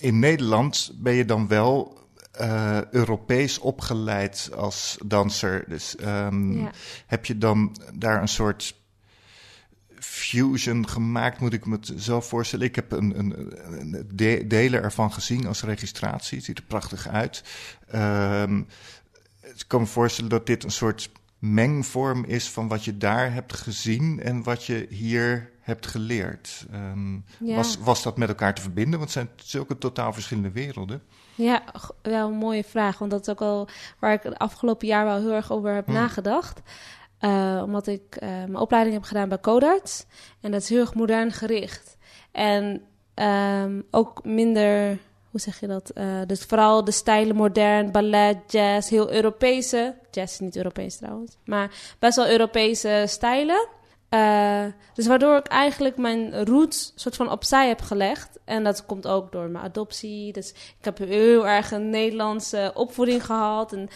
in 0.00 0.18
Nederland, 0.18 0.92
ben 0.94 1.14
je 1.14 1.24
dan 1.24 1.48
wel 1.48 1.98
uh, 2.40 2.84
Europees 2.90 3.58
opgeleid 3.58 4.50
als 4.56 4.98
danser. 5.06 5.64
Dus 5.68 5.96
um, 6.00 6.60
ja. 6.60 6.70
heb 7.06 7.26
je 7.26 7.38
dan 7.38 7.76
daar 7.94 8.20
een 8.20 8.28
soort 8.28 8.79
fusion 10.20 10.88
gemaakt, 10.88 11.40
moet 11.40 11.52
ik 11.52 11.66
me 11.66 11.76
het 11.76 11.92
zo 11.98 12.20
voorstellen. 12.20 12.66
Ik 12.66 12.74
heb 12.74 12.92
een, 12.92 13.18
een, 13.18 13.54
een 13.80 14.06
de, 14.12 14.44
delen 14.46 14.82
ervan 14.82 15.12
gezien 15.12 15.46
als 15.46 15.62
registratie. 15.62 16.36
Het 16.36 16.46
ziet 16.46 16.58
er 16.58 16.64
prachtig 16.64 17.08
uit. 17.08 17.44
Um, 17.94 18.66
ik 19.40 19.64
kan 19.66 19.80
me 19.80 19.86
voorstellen 19.86 20.30
dat 20.30 20.46
dit 20.46 20.64
een 20.64 20.70
soort 20.70 21.10
mengvorm 21.38 22.24
is 22.24 22.48
van 22.48 22.68
wat 22.68 22.84
je 22.84 22.96
daar 22.96 23.32
hebt 23.32 23.52
gezien 23.52 24.20
en 24.22 24.42
wat 24.42 24.64
je 24.64 24.86
hier 24.90 25.50
hebt 25.60 25.86
geleerd. 25.86 26.66
Um, 26.74 27.24
ja. 27.38 27.54
was, 27.54 27.78
was 27.78 28.02
dat 28.02 28.16
met 28.16 28.28
elkaar 28.28 28.54
te 28.54 28.62
verbinden? 28.62 28.98
Want 28.98 29.14
het 29.14 29.26
zijn 29.26 29.28
zulke 29.36 29.78
totaal 29.78 30.12
verschillende 30.12 30.50
werelden. 30.50 31.02
Ja, 31.34 31.62
wel 32.02 32.28
een 32.28 32.36
mooie 32.36 32.64
vraag. 32.64 32.98
Want 32.98 33.10
dat 33.10 33.20
is 33.20 33.28
ook 33.28 33.40
al 33.40 33.68
waar 33.98 34.12
ik 34.12 34.22
het 34.22 34.38
afgelopen 34.38 34.86
jaar 34.86 35.04
wel 35.04 35.18
heel 35.18 35.32
erg 35.32 35.52
over 35.52 35.74
heb 35.74 35.86
hmm. 35.86 35.94
nagedacht. 35.94 36.60
Uh, 37.20 37.60
omdat 37.64 37.86
ik 37.86 38.16
uh, 38.22 38.28
mijn 38.28 38.56
opleiding 38.56 38.94
heb 38.96 39.04
gedaan 39.04 39.28
bij 39.28 39.40
Codarts. 39.40 40.04
En 40.40 40.50
dat 40.50 40.62
is 40.62 40.68
heel 40.68 40.80
erg 40.80 40.94
modern 40.94 41.32
gericht. 41.32 41.96
En 42.32 42.82
ehm, 43.14 43.80
ook 43.90 44.24
minder, 44.24 44.98
hoe 45.30 45.40
zeg 45.40 45.60
je 45.60 45.66
dat? 45.66 45.90
Uh, 45.94 46.20
dus 46.26 46.44
vooral 46.44 46.84
de 46.84 46.90
stijlen 46.90 47.36
modern, 47.36 47.92
ballet, 47.92 48.36
jazz, 48.46 48.90
heel 48.90 49.12
Europese. 49.12 49.94
Jazz 50.10 50.32
is 50.32 50.40
niet 50.40 50.56
Europees 50.56 50.96
trouwens, 50.96 51.36
maar 51.44 51.70
best 51.98 52.16
wel 52.16 52.28
Europese 52.28 53.04
stijlen. 53.06 53.68
Dus 54.94 55.06
waardoor 55.06 55.36
ik 55.36 55.46
eigenlijk 55.46 55.96
mijn 55.96 56.44
roots 56.44 56.92
soort 56.94 57.16
van 57.16 57.30
opzij 57.30 57.68
heb 57.68 57.80
gelegd. 57.80 58.38
En 58.44 58.64
dat 58.64 58.86
komt 58.86 59.06
ook 59.06 59.32
door 59.32 59.48
mijn 59.48 59.64
adoptie. 59.64 60.32
Dus 60.32 60.50
ik 60.50 60.84
heb 60.84 60.98
heel 60.98 61.46
erg 61.46 61.70
een 61.70 61.90
Nederlandse 61.90 62.70
opvoeding 62.74 63.24
gehad. 63.24 63.72
En, 63.72 63.88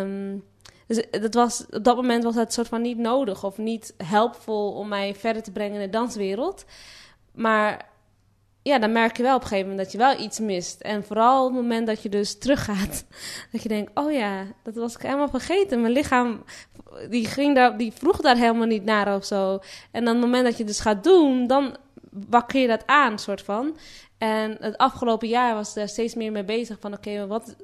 um, 0.00 0.44
dus 0.86 1.04
dat 1.10 1.34
was, 1.34 1.64
op 1.70 1.84
dat 1.84 1.96
moment 1.96 2.24
was 2.24 2.34
het 2.34 2.52
soort 2.52 2.68
van 2.68 2.82
niet 2.82 2.98
nodig 2.98 3.44
of 3.44 3.58
niet 3.58 3.94
helpvol 3.96 4.72
om 4.72 4.88
mij 4.88 5.14
verder 5.14 5.42
te 5.42 5.52
brengen 5.52 5.80
in 5.80 5.86
de 5.86 5.98
danswereld. 5.98 6.64
Maar 7.32 7.92
ja, 8.62 8.78
dan 8.78 8.92
merk 8.92 9.16
je 9.16 9.22
wel 9.22 9.36
op 9.36 9.42
een 9.42 9.48
gegeven 9.48 9.70
moment 9.70 9.84
dat 9.84 9.92
je 9.92 10.06
wel 10.06 10.24
iets 10.24 10.38
mist. 10.38 10.80
En 10.80 11.04
vooral 11.04 11.46
op 11.46 11.52
het 11.52 11.62
moment 11.62 11.86
dat 11.86 12.02
je 12.02 12.08
dus 12.08 12.38
teruggaat, 12.38 13.04
dat 13.52 13.62
je 13.62 13.68
denkt, 13.68 13.90
oh 13.94 14.12
ja, 14.12 14.44
dat 14.62 14.74
was 14.74 14.94
ik 14.94 15.02
helemaal 15.02 15.28
vergeten. 15.28 15.80
Mijn 15.80 15.92
lichaam, 15.92 16.44
die, 17.10 17.26
ging 17.26 17.54
daar, 17.54 17.76
die 17.76 17.92
vroeg 17.92 18.20
daar 18.20 18.36
helemaal 18.36 18.66
niet 18.66 18.84
naar 18.84 19.14
of 19.14 19.24
zo. 19.24 19.58
En 19.90 20.04
dan 20.04 20.14
het 20.14 20.24
moment 20.24 20.44
dat 20.44 20.56
je 20.56 20.64
dus 20.64 20.80
gaat 20.80 21.04
doen, 21.04 21.46
dan 21.46 21.76
wakker 22.10 22.60
je 22.60 22.66
dat 22.66 22.86
aan, 22.86 23.18
soort 23.18 23.42
van. 23.42 23.76
En 24.18 24.56
het 24.60 24.76
afgelopen 24.76 25.28
jaar 25.28 25.54
was 25.54 25.76
er 25.76 25.88
steeds 25.88 26.14
meer 26.14 26.32
mee 26.32 26.44
bezig 26.44 26.76
van, 26.80 26.92
oké, 26.92 27.26
wat, 27.26 27.56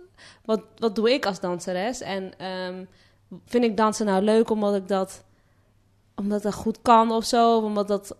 wat, 0.44 0.62
wat 0.76 0.94
doe 0.94 1.12
ik 1.12 1.26
als 1.26 1.40
danseres? 1.40 2.00
En 2.00 2.46
um, 2.46 2.88
vind 3.46 3.64
ik 3.64 3.76
dansen 3.76 4.06
nou 4.06 4.22
leuk 4.22 4.50
omdat 4.50 4.74
ik 4.74 4.88
dat 4.88 5.24
omdat 6.20 6.42
dat 6.42 6.54
goed 6.54 6.78
kan 6.82 7.12
of 7.12 7.24
zo, 7.24 7.56
of 7.56 7.64
omdat 7.64 7.88
dat, 7.88 8.16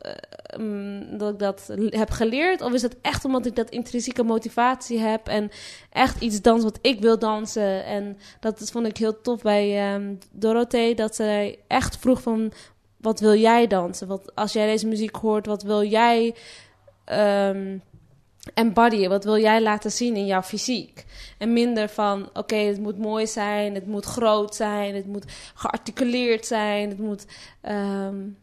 uh, 0.59 1.19
dat 1.19 1.33
ik 1.33 1.39
dat 1.39 1.71
heb 1.89 2.11
geleerd? 2.11 2.61
Of 2.61 2.73
is 2.73 2.83
het 2.83 2.97
echt 3.01 3.25
omdat 3.25 3.47
ik 3.47 3.57
dat 3.57 3.71
intrinsieke 3.71 4.23
motivatie 4.23 4.99
heb 4.99 5.29
en 5.29 5.51
echt 5.91 6.21
iets 6.21 6.41
dans 6.41 6.63
wat 6.63 6.79
ik 6.83 7.01
wil 7.01 7.19
dansen? 7.19 7.85
En 7.85 8.19
dat 8.41 8.71
vond 8.71 8.87
ik 8.87 8.97
heel 8.97 9.21
tof 9.21 9.43
bij 9.43 9.95
um, 9.95 10.19
Dorothee, 10.31 10.95
dat 10.95 11.15
zij 11.15 11.59
echt 11.67 11.97
vroeg 11.97 12.23
van, 12.23 12.53
wat 12.97 13.21
wil 13.21 13.35
jij 13.35 13.67
dansen? 13.67 14.09
Wat, 14.09 14.35
als 14.35 14.53
jij 14.53 14.67
deze 14.67 14.87
muziek 14.87 15.17
hoort, 15.17 15.47
wat 15.47 15.63
wil 15.63 15.85
jij 15.85 16.35
um, 17.13 17.83
embodyen? 18.55 19.09
Wat 19.09 19.25
wil 19.25 19.39
jij 19.39 19.63
laten 19.63 19.93
zien 19.93 20.17
in 20.17 20.27
jouw 20.27 20.43
fysiek? 20.43 21.05
En 21.39 21.53
minder 21.53 21.89
van, 21.89 22.31
oké, 22.33 22.57
het 22.57 22.79
moet 22.79 22.99
mooi 22.99 23.27
zijn, 23.27 23.75
het 23.75 23.87
moet 23.87 24.05
groot 24.05 24.55
zijn, 24.55 24.95
het 24.95 25.07
moet 25.07 25.25
gearticuleerd 25.55 26.47
zijn, 26.47 26.89
het 26.89 26.99
moet... 26.99 27.27
Um, 27.63 28.37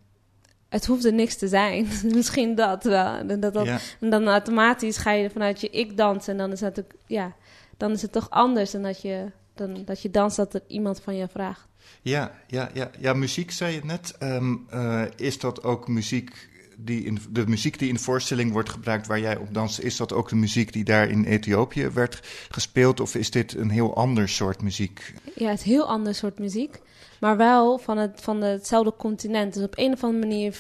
het 0.70 0.86
hoeft 0.86 1.06
er 1.06 1.13
niks 1.13 1.36
te 1.36 1.48
zijn. 1.48 1.88
Misschien 2.16 2.56
dat 2.56 2.84
wel. 2.84 3.16
En, 3.16 3.39
dat, 3.39 3.56
en 4.00 4.10
dan 4.10 4.27
automatisch 4.27 4.98
ga 4.98 5.12
je 5.12 5.30
vanuit 5.30 5.62
je 5.62 5.70
ik 5.70 5.98
dansen. 5.98 6.32
En 6.32 6.38
dan 6.38 6.51
is, 6.51 6.62
het, 6.62 6.84
ja, 7.06 7.36
dan 7.77 7.92
is 7.92 8.01
het 8.01 8.12
toch 8.12 8.30
anders 8.30 8.72
dan 8.72 8.82
dat 8.82 9.01
je, 9.01 9.32
dan, 9.56 9.84
dat 9.86 10.01
je 10.01 10.12
danst 10.12 10.36
dat 10.36 10.54
er 10.54 10.62
iemand 10.68 11.01
van 11.01 11.16
je 11.16 11.27
vraagt. 11.27 11.68
Ja, 12.01 12.32
ja, 12.48 12.70
ja, 12.74 12.89
ja 13.00 13.13
muziek 13.13 13.51
zei 13.51 13.74
je 13.74 13.82
net. 13.84 14.16
Um, 14.20 14.68
uh, 14.74 15.04
is 15.16 15.39
dat 15.39 15.63
ook 15.63 15.88
muziek 15.88 16.50
die 16.77 17.03
in, 17.03 17.17
de 17.29 17.48
muziek 17.48 17.79
die 17.79 17.88
in 17.88 17.93
de 17.93 18.01
voorstelling 18.01 18.51
wordt 18.51 18.69
gebruikt 18.69 19.07
waar 19.07 19.19
jij 19.19 19.38
op 19.38 19.53
danst, 19.53 19.79
is 19.79 19.98
dat 19.98 20.13
ook 20.13 20.29
de 20.29 20.36
muziek 20.36 20.74
die 20.74 20.84
daar 20.84 21.10
in 21.10 21.24
Ethiopië 21.24 21.89
werd 21.89 22.19
gespeeld? 22.50 23.00
Of 23.00 23.15
is 23.15 23.31
dit 23.31 23.53
een 23.53 23.69
heel 23.69 23.96
ander 23.96 24.29
soort 24.29 24.62
muziek? 24.62 25.13
Ja, 25.36 25.50
het 25.50 25.60
is 25.60 25.65
een 25.65 25.72
heel 25.72 25.88
ander 25.88 26.15
soort 26.15 26.39
muziek. 26.39 26.79
Maar 27.19 27.38
wel 27.38 27.77
van, 27.77 27.98
het, 27.98 28.22
van 28.22 28.41
hetzelfde 28.41 28.93
continent. 28.98 29.53
Dus 29.53 29.63
op 29.63 29.77
een 29.77 29.93
of 29.93 30.03
andere 30.03 30.27
manier 30.27 30.57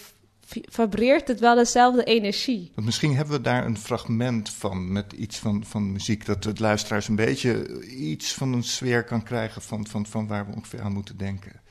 vibreert 0.47 1.27
het 1.27 1.39
wel 1.39 1.55
dezelfde 1.55 2.03
energie. 2.03 2.71
Want 2.75 2.85
misschien 2.85 3.15
hebben 3.15 3.35
we 3.35 3.41
daar 3.41 3.65
een 3.65 3.77
fragment 3.77 4.49
van 4.49 4.91
met 4.91 5.13
iets 5.13 5.37
van, 5.37 5.65
van 5.65 5.91
muziek, 5.91 6.25
dat 6.25 6.43
het 6.43 6.59
luisteraars 6.59 7.07
een 7.07 7.15
beetje 7.15 7.83
iets 7.85 8.33
van 8.33 8.53
een 8.53 8.63
sfeer 8.63 9.03
kan 9.03 9.23
krijgen 9.23 9.61
van, 9.61 9.87
van, 9.87 10.05
van 10.05 10.27
waar 10.27 10.45
we 10.47 10.55
ongeveer 10.55 10.81
aan 10.81 10.93
moeten 10.93 11.17
denken. 11.17 11.61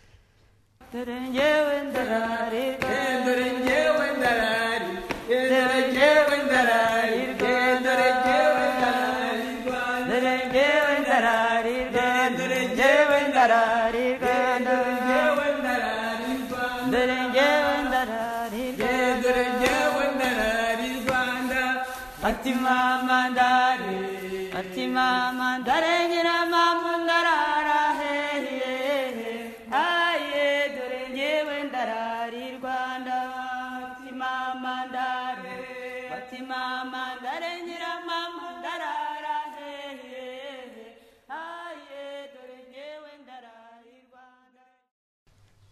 Atima 22.27 23.03
mandare, 23.07 24.51
atima 24.59 25.07
mandare, 25.39 25.96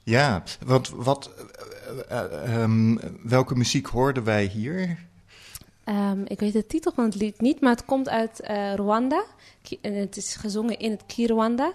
Ja, 0.05 0.43
want 0.65 0.89
wat, 0.89 1.31
uh, 2.11 2.23
uh, 2.43 2.63
um, 2.63 3.01
welke 3.23 3.55
muziek 3.55 3.87
hoorden 3.87 4.25
wij 4.25 4.45
hier? 4.45 4.99
Um, 5.85 6.23
ik 6.27 6.41
weet 6.41 6.53
de 6.53 6.67
titel 6.67 6.93
van 6.93 7.05
het 7.05 7.15
lied 7.15 7.41
niet, 7.41 7.61
maar 7.61 7.71
het 7.71 7.85
komt 7.85 8.09
uit 8.09 8.41
Rwanda. 8.75 9.25
En 9.81 9.95
het 9.95 10.17
is 10.17 10.35
gezongen 10.35 10.79
in 10.79 10.91
het 10.91 11.03
Kirwanda. 11.07 11.73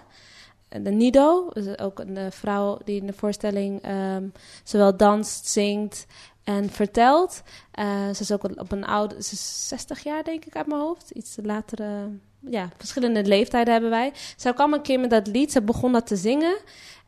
De 0.68 0.90
Nido, 0.90 1.48
ook 1.76 1.98
een 1.98 2.32
vrouw 2.32 2.78
die 2.84 3.00
in 3.00 3.06
de 3.06 3.12
voorstelling 3.12 3.88
um, 3.88 4.32
zowel 4.64 4.96
danst, 4.96 5.46
zingt 5.46 6.06
en 6.44 6.70
vertelt. 6.70 7.42
Ze 8.12 8.20
is 8.20 8.32
ook 8.32 8.44
op 8.44 8.72
een 8.72 8.84
oude, 8.84 9.22
ze 9.22 9.32
is 9.32 9.68
60 9.68 10.02
jaar 10.02 10.24
denk 10.24 10.44
ik 10.44 10.56
uit 10.56 10.66
mijn 10.66 10.80
hoofd. 10.80 11.10
Iets 11.10 11.36
latere, 11.42 12.08
ja, 12.40 12.68
verschillende 12.76 13.24
leeftijden 13.24 13.72
hebben 13.72 13.90
wij. 13.90 14.12
Ze 14.36 14.52
kwam 14.52 14.72
een 14.72 14.82
keer 14.82 15.00
met 15.00 15.10
dat 15.10 15.26
lied, 15.26 15.52
ze 15.52 15.62
begon 15.62 15.92
dat 15.92 16.06
te 16.06 16.16
zingen. 16.16 16.56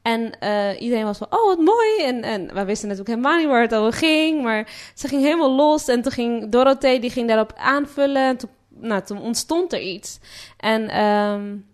En 0.03 0.33
uh, 0.43 0.81
iedereen 0.81 1.05
was 1.05 1.19
van, 1.19 1.27
oh 1.31 1.47
wat 1.47 1.59
mooi. 1.59 2.03
En, 2.03 2.23
en 2.23 2.55
wij 2.55 2.67
wisten 2.67 2.89
natuurlijk 2.89 3.17
helemaal 3.17 3.39
niet 3.39 3.49
waar 3.49 3.63
het 3.63 3.75
over 3.75 3.93
ging. 3.93 4.43
Maar 4.43 4.91
ze 4.95 5.09
ging 5.09 5.23
helemaal 5.23 5.55
los. 5.55 5.89
En 5.89 6.03
toen 6.03 6.13
ging 6.13 6.49
Dorothee, 6.51 7.01
die 7.01 7.11
ging 7.11 7.29
daarop 7.29 7.53
aanvullen. 7.57 8.23
En 8.23 8.37
toen, 8.37 8.51
nou, 8.69 9.03
toen 9.03 9.21
ontstond 9.21 9.73
er 9.73 9.81
iets. 9.81 10.19
En 10.57 11.05
um, 11.05 11.67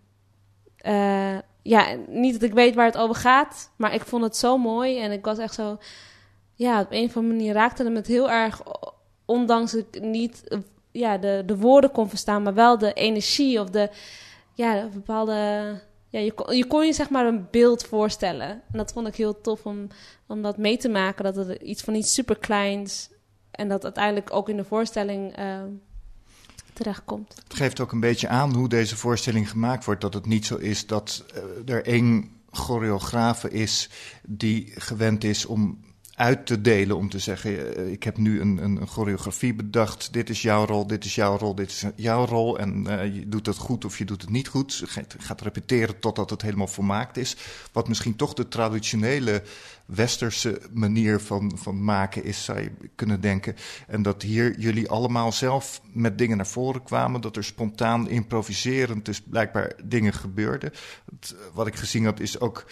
uh, 0.87 1.39
ja, 1.63 1.97
niet 2.07 2.33
dat 2.33 2.43
ik 2.43 2.55
weet 2.55 2.75
waar 2.75 2.87
het 2.87 2.97
over 2.97 3.15
gaat. 3.15 3.71
Maar 3.77 3.95
ik 3.95 4.05
vond 4.05 4.23
het 4.23 4.37
zo 4.37 4.59
mooi. 4.59 5.01
En 5.01 5.13
ik 5.13 5.25
was 5.25 5.39
echt 5.39 5.55
zo... 5.55 5.79
Ja, 6.55 6.81
op 6.81 6.87
een 6.91 7.05
of 7.05 7.17
andere 7.17 7.35
manier 7.35 7.53
raakte 7.53 7.85
het 7.85 7.93
me 7.93 8.03
heel 8.07 8.31
erg... 8.31 8.63
Ondanks 9.25 9.75
ik 9.75 10.01
niet 10.01 10.59
ja, 10.93 11.19
de, 11.19 11.43
de 11.47 11.57
woorden 11.57 11.91
kon 11.91 12.09
verstaan. 12.09 12.43
Maar 12.43 12.55
wel 12.55 12.79
de 12.79 12.93
energie 12.93 13.61
of 13.61 13.71
de... 13.71 13.91
Ja, 14.55 14.89
bepaalde 14.93 15.81
ja, 16.09 16.19
je, 16.19 16.33
kon, 16.33 16.57
je 16.57 16.67
kon 16.67 16.87
je 16.87 16.93
zeg 16.93 17.11
maar 17.11 17.27
een 17.27 17.47
beeld 17.51 17.85
voorstellen. 17.85 18.49
En 18.49 18.79
dat 18.79 18.93
vond 18.93 19.07
ik 19.07 19.17
heel 19.17 19.41
tof 19.41 19.67
om, 19.67 19.87
om 20.27 20.43
dat 20.43 20.59
mee 20.59 20.77
te 20.77 20.89
maken. 20.89 21.25
Dat 21.25 21.37
het 21.37 21.63
iets 21.63 21.83
van 21.83 21.95
iets 21.95 22.15
superkleins... 22.15 23.11
en 23.51 23.69
dat 23.69 23.85
uiteindelijk 23.85 24.33
ook 24.33 24.49
in 24.49 24.57
de 24.57 24.65
voorstelling 24.65 25.39
uh, 25.39 25.63
terechtkomt. 26.73 27.35
Het 27.45 27.55
geeft 27.55 27.81
ook 27.81 27.93
een 27.93 28.01
beetje 28.01 28.29
aan 28.29 28.55
hoe 28.55 28.69
deze 28.69 28.97
voorstelling 28.97 29.51
gemaakt 29.51 29.85
wordt. 29.85 30.01
Dat 30.01 30.15
het 30.15 30.27
niet 30.27 30.47
zo 30.47 30.57
is 30.57 30.87
dat 30.87 31.25
uh, 31.67 31.75
er 31.75 31.87
één 31.87 32.31
choreografe 32.51 33.51
is... 33.51 33.91
die 34.23 34.73
gewend 34.75 35.25
is 35.25 35.47
om 35.47 35.87
uit 36.19 36.47
te 36.47 36.61
delen 36.61 36.97
om 36.97 37.09
te 37.09 37.19
zeggen: 37.19 37.77
eh, 37.77 37.93
Ik 37.93 38.03
heb 38.03 38.17
nu 38.17 38.41
een, 38.41 38.57
een, 38.57 38.87
choreografie 38.87 39.55
bedacht. 39.55 40.13
Dit 40.13 40.31
is 40.31 40.43
jouw 40.43 40.67
rol, 40.67 40.87
dit 40.87 41.05
is 41.05 41.15
jouw 41.15 41.39
rol, 41.39 41.55
dit 41.55 41.71
is 41.71 41.85
jouw 41.97 42.25
rol. 42.25 42.59
En 42.59 42.85
uh, 42.89 43.15
je 43.15 43.29
doet 43.29 43.47
het 43.47 43.57
goed 43.57 43.85
of 43.85 43.99
je 43.99 44.05
doet 44.05 44.21
het 44.21 44.31
niet 44.31 44.49
goed. 44.49 44.77
Je 44.77 45.05
gaat 45.19 45.41
repeteren 45.41 45.99
totdat 45.99 46.31
het 46.31 46.43
helemaal 46.43 46.67
volmaakt 46.67 47.17
is. 47.17 47.37
Wat 47.73 47.89
misschien 47.89 48.17
toch 48.17 48.35
de 48.35 48.49
traditionele 48.49 49.43
westerse 49.85 50.61
manier 50.73 51.21
van, 51.21 51.53
van 51.55 51.85
maken 51.85 52.25
is, 52.25 52.45
zou 52.45 52.61
je 52.61 52.71
kunnen 52.95 53.21
denken. 53.21 53.57
En 53.87 54.03
dat 54.03 54.23
hier 54.23 54.59
jullie 54.59 54.89
allemaal 54.89 55.33
zelf 55.33 55.81
met 55.93 56.19
dingen 56.19 56.37
naar 56.37 56.47
voren 56.47 56.83
kwamen. 56.83 57.21
Dat 57.21 57.37
er 57.37 57.45
spontaan 57.45 58.09
improviserend 58.09 59.05
dus 59.05 59.21
blijkbaar 59.21 59.73
dingen 59.85 60.13
gebeurden. 60.13 60.73
Het, 61.11 61.35
wat 61.53 61.67
ik 61.67 61.77
gezien 61.77 62.05
heb 62.05 62.21
is 62.21 62.41
ook. 62.41 62.67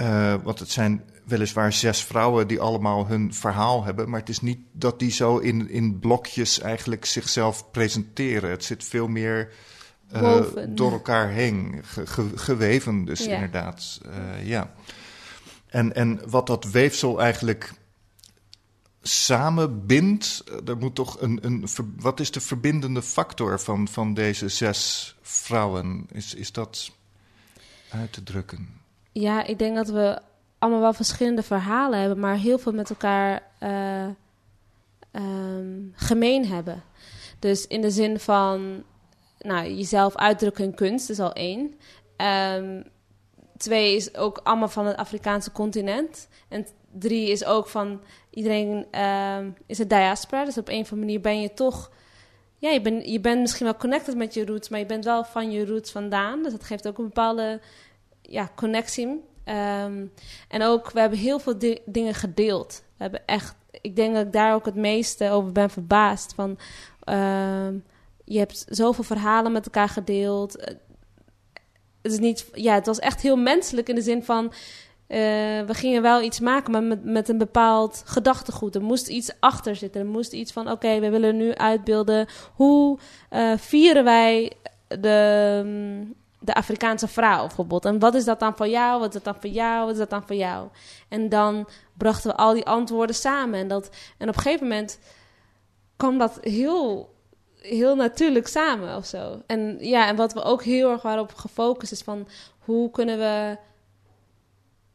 Uh, 0.00 0.34
het 0.44 0.70
zijn 0.70 1.02
weliswaar 1.24 1.72
zes 1.72 2.04
vrouwen 2.04 2.48
die 2.48 2.60
allemaal 2.60 3.06
hun 3.06 3.34
verhaal 3.34 3.84
hebben. 3.84 4.10
Maar 4.10 4.20
het 4.20 4.28
is 4.28 4.40
niet 4.40 4.58
dat 4.72 4.98
die 4.98 5.10
zo 5.10 5.38
in, 5.38 5.70
in 5.70 5.98
blokjes 5.98 6.60
eigenlijk 6.60 7.04
zichzelf 7.04 7.70
presenteren. 7.70 8.50
Het 8.50 8.64
zit 8.64 8.84
veel 8.84 9.08
meer 9.08 9.52
uh, 10.14 10.40
door 10.68 10.92
elkaar 10.92 11.28
heen, 11.28 11.80
ge, 11.82 12.06
ge, 12.06 12.30
geweven 12.34 13.04
dus 13.04 13.24
ja. 13.24 13.34
inderdaad. 13.34 14.00
Uh, 14.06 14.46
ja. 14.46 14.72
En, 15.66 15.94
en 15.94 16.30
wat 16.30 16.46
dat 16.46 16.64
weefsel 16.64 17.20
eigenlijk 17.20 17.72
samenbindt. 19.02 20.44
Er 20.66 20.76
moet 20.76 20.94
toch 20.94 21.20
een, 21.20 21.38
een. 21.42 21.66
Wat 21.96 22.20
is 22.20 22.30
de 22.30 22.40
verbindende 22.40 23.02
factor 23.02 23.60
van, 23.60 23.88
van 23.88 24.14
deze 24.14 24.48
zes 24.48 25.14
vrouwen? 25.22 26.06
Is, 26.12 26.34
is 26.34 26.52
dat 26.52 26.90
uit 27.90 28.12
te 28.12 28.22
drukken? 28.22 28.80
Ja, 29.12 29.44
ik 29.44 29.58
denk 29.58 29.76
dat 29.76 29.88
we 29.88 30.20
allemaal 30.62 30.80
wel 30.80 30.92
verschillende 30.92 31.42
verhalen 31.42 31.98
hebben, 31.98 32.18
maar 32.18 32.36
heel 32.36 32.58
veel 32.58 32.72
met 32.72 32.90
elkaar 32.90 33.42
uh, 33.62 34.06
um, 35.12 35.92
gemeen 35.96 36.46
hebben. 36.46 36.82
Dus 37.38 37.66
in 37.66 37.80
de 37.80 37.90
zin 37.90 38.18
van 38.18 38.82
nou, 39.38 39.68
jezelf 39.68 40.16
uitdrukken 40.16 40.64
in 40.64 40.74
kunst 40.74 41.10
is 41.10 41.20
al 41.20 41.32
één. 41.32 41.74
Um, 42.56 42.84
twee 43.56 43.96
is 43.96 44.14
ook 44.16 44.40
allemaal 44.42 44.68
van 44.68 44.86
het 44.86 44.96
Afrikaanse 44.96 45.52
continent. 45.52 46.28
En 46.48 46.66
drie 46.92 47.30
is 47.30 47.44
ook 47.44 47.68
van 47.68 48.00
iedereen 48.30 49.00
um, 49.00 49.56
is 49.66 49.78
het 49.78 49.88
diaspora. 49.88 50.44
Dus 50.44 50.58
op 50.58 50.68
een 50.68 50.80
of 50.80 50.90
andere 50.90 50.96
manier 50.96 51.20
ben 51.20 51.40
je 51.40 51.54
toch... 51.54 51.90
Ja, 52.58 52.70
je, 52.70 52.80
ben, 52.80 53.10
je 53.10 53.20
bent 53.20 53.40
misschien 53.40 53.66
wel 53.66 53.76
connected 53.76 54.16
met 54.16 54.34
je 54.34 54.46
roots, 54.46 54.68
maar 54.68 54.78
je 54.78 54.86
bent 54.86 55.04
wel 55.04 55.24
van 55.24 55.50
je 55.50 55.66
roots 55.66 55.90
vandaan. 55.90 56.42
Dus 56.42 56.52
dat 56.52 56.64
geeft 56.64 56.88
ook 56.88 56.98
een 56.98 57.04
bepaalde 57.04 57.60
ja, 58.22 58.50
connectie. 58.54 59.30
Um, 59.44 60.12
en 60.48 60.62
ook, 60.62 60.90
we 60.90 61.00
hebben 61.00 61.18
heel 61.18 61.38
veel 61.38 61.58
di 61.58 61.78
dingen 61.84 62.14
gedeeld. 62.14 62.82
We 62.96 63.02
hebben 63.02 63.26
echt, 63.26 63.54
ik 63.80 63.96
denk 63.96 64.14
dat 64.14 64.26
ik 64.26 64.32
daar 64.32 64.54
ook 64.54 64.64
het 64.64 64.74
meeste 64.74 65.30
over 65.30 65.52
ben 65.52 65.70
verbaasd. 65.70 66.34
Van, 66.34 66.58
um, 67.04 67.84
je 68.24 68.38
hebt 68.38 68.64
zoveel 68.68 69.04
verhalen 69.04 69.52
met 69.52 69.64
elkaar 69.64 69.88
gedeeld. 69.88 70.52
Het, 72.02 72.12
is 72.12 72.18
niet, 72.18 72.46
ja, 72.52 72.74
het 72.74 72.86
was 72.86 72.98
echt 72.98 73.20
heel 73.20 73.36
menselijk 73.36 73.88
in 73.88 73.94
de 73.94 74.02
zin 74.02 74.24
van... 74.24 74.52
Uh, 75.08 75.18
we 75.60 75.74
gingen 75.74 76.02
wel 76.02 76.22
iets 76.22 76.40
maken, 76.40 76.72
maar 76.72 76.82
met, 76.82 77.04
met 77.04 77.28
een 77.28 77.38
bepaald 77.38 78.02
gedachtegoed. 78.06 78.74
Er 78.74 78.82
moest 78.82 79.08
iets 79.08 79.30
achter 79.40 79.76
zitten. 79.76 80.00
Er 80.00 80.06
moest 80.06 80.32
iets 80.32 80.52
van: 80.52 80.70
oké, 80.70 81.00
we 81.00 81.10
willen 81.10 81.36
nu 81.36 81.54
uitbeelden. 81.54 82.26
Hoe 82.54 82.98
uh, 83.30 83.52
vieren 83.56 84.04
wij 84.04 84.52
de, 84.88 86.12
de 86.44 86.54
Afrikaanse 86.54 87.08
vrouw 87.08 87.46
bijvoorbeeld. 87.46 87.84
En 87.84 87.98
wat 87.98 88.14
is 88.14 88.24
dat 88.24 88.40
dan 88.40 88.56
voor 88.56 88.68
jou? 88.68 89.00
Wat 89.00 89.08
is 89.08 89.14
dat 89.14 89.24
dan 89.24 89.36
voor 89.40 89.50
jou? 89.50 89.84
Wat 89.84 89.92
is 89.92 89.98
dat 89.98 90.10
dan 90.10 90.26
voor 90.26 90.36
jou? 90.36 90.68
En 91.08 91.28
dan 91.28 91.68
brachten 91.96 92.30
we 92.30 92.36
al 92.36 92.54
die 92.54 92.66
antwoorden 92.66 93.16
samen. 93.16 93.60
En, 93.60 93.68
dat, 93.68 93.90
en 94.18 94.28
op 94.28 94.34
een 94.36 94.42
gegeven 94.42 94.66
moment 94.68 94.98
kwam 95.96 96.18
dat 96.18 96.38
heel, 96.40 97.14
heel 97.56 97.96
natuurlijk 97.96 98.46
samen 98.46 98.96
of 98.96 99.06
zo. 99.06 99.42
En 99.46 99.76
ja, 99.80 100.06
en 100.06 100.16
wat 100.16 100.32
we 100.32 100.42
ook 100.42 100.62
heel 100.62 100.90
erg 100.90 101.02
waren 101.02 101.22
op 101.22 101.34
gefocust 101.34 101.92
is 101.92 102.02
van 102.02 102.28
hoe 102.58 102.90
kunnen 102.90 103.18
we 103.18 103.58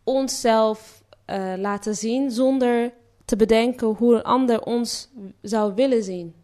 onszelf 0.04 1.04
uh, 1.26 1.54
laten 1.58 1.96
zien 1.96 2.32
zonder 2.32 2.94
te 3.26 3.36
bedenken 3.36 3.88
hoe 3.88 4.16
een 4.16 4.24
ander 4.24 4.62
ons 4.62 5.10
zou 5.42 5.74
willen 5.76 6.04
zien. 6.04 6.36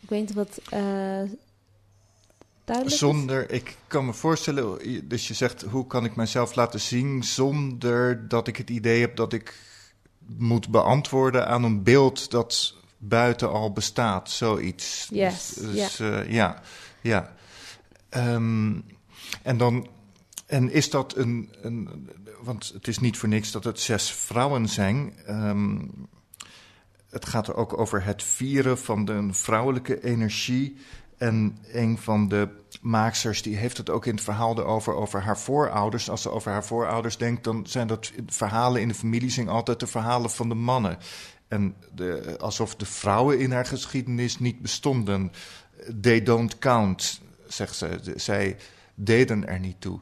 Ik 0.00 0.08
weet 0.08 0.20
niet 0.20 0.34
wat. 0.34 0.60
Uh, 0.74 1.30
zonder, 2.84 3.50
ik 3.50 3.76
kan 3.86 4.06
me 4.06 4.12
voorstellen, 4.12 4.78
dus 5.08 5.28
je 5.28 5.34
zegt 5.34 5.62
hoe 5.62 5.86
kan 5.86 6.04
ik 6.04 6.16
mezelf 6.16 6.54
laten 6.54 6.80
zien 6.80 7.24
zonder 7.24 8.28
dat 8.28 8.48
ik 8.48 8.56
het 8.56 8.70
idee 8.70 9.00
heb 9.00 9.16
dat 9.16 9.32
ik 9.32 9.54
moet 10.36 10.68
beantwoorden 10.68 11.48
aan 11.48 11.64
een 11.64 11.82
beeld 11.82 12.30
dat 12.30 12.74
buiten 12.98 13.50
al 13.50 13.72
bestaat, 13.72 14.30
zoiets. 14.30 15.08
Yes, 15.10 15.48
dus, 15.48 15.72
dus 15.72 16.00
uh, 16.00 16.30
ja, 16.30 16.62
ja. 17.00 17.34
Um, 18.10 18.84
en 19.42 19.56
dan, 19.56 19.88
en 20.46 20.70
is 20.70 20.90
dat 20.90 21.16
een, 21.16 21.54
een, 21.62 22.08
want 22.40 22.70
het 22.74 22.88
is 22.88 22.98
niet 22.98 23.16
voor 23.16 23.28
niks 23.28 23.50
dat 23.50 23.64
het 23.64 23.80
zes 23.80 24.10
vrouwen 24.10 24.68
zijn. 24.68 25.14
Um, 25.28 25.90
het 27.10 27.26
gaat 27.26 27.48
er 27.48 27.54
ook 27.54 27.78
over 27.78 28.04
het 28.04 28.22
vieren 28.22 28.78
van 28.78 29.04
de 29.04 29.28
vrouwelijke 29.30 30.04
energie. 30.04 30.76
En 31.18 31.58
een 31.72 31.98
van 31.98 32.28
de 32.28 32.48
maaksters 32.80 33.42
die 33.42 33.56
heeft 33.56 33.76
het 33.76 33.90
ook 33.90 34.06
in 34.06 34.14
het 34.14 34.24
verhaal 34.24 34.58
erover, 34.58 34.94
over 34.94 35.20
haar 35.20 35.38
voorouders. 35.38 36.10
Als 36.10 36.22
ze 36.22 36.30
over 36.30 36.52
haar 36.52 36.64
voorouders 36.64 37.16
denkt, 37.16 37.44
dan 37.44 37.66
zijn 37.66 37.86
dat 37.86 38.12
verhalen 38.26 38.80
in 38.80 38.88
de 38.88 38.94
familie 38.94 39.30
zijn 39.30 39.48
altijd 39.48 39.80
de 39.80 39.86
verhalen 39.86 40.30
van 40.30 40.48
de 40.48 40.54
mannen. 40.54 40.98
En 41.48 41.74
de, 41.94 42.36
alsof 42.40 42.76
de 42.76 42.86
vrouwen 42.86 43.38
in 43.38 43.52
haar 43.52 43.66
geschiedenis 43.66 44.38
niet 44.38 44.60
bestonden. 44.62 45.32
They 46.00 46.22
don't 46.22 46.58
count, 46.58 47.20
zegt 47.46 47.76
ze. 47.76 48.12
Zij 48.16 48.56
deden 48.94 49.46
er 49.46 49.60
niet 49.60 49.80
toe. 49.80 50.00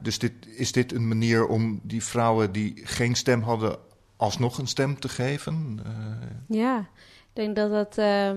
Dus 0.00 0.18
dit, 0.18 0.32
is 0.46 0.72
dit 0.72 0.92
een 0.92 1.08
manier 1.08 1.46
om 1.46 1.80
die 1.82 2.04
vrouwen 2.04 2.52
die 2.52 2.80
geen 2.84 3.14
stem 3.14 3.42
hadden, 3.42 3.78
alsnog 4.16 4.58
een 4.58 4.66
stem 4.66 5.00
te 5.00 5.08
geven? 5.08 5.80
Uh... 5.86 6.56
Ja, 6.58 6.78
ik 6.78 7.30
denk 7.32 7.56
dat 7.56 7.70
dat. 7.70 7.98
Uh 7.98 8.30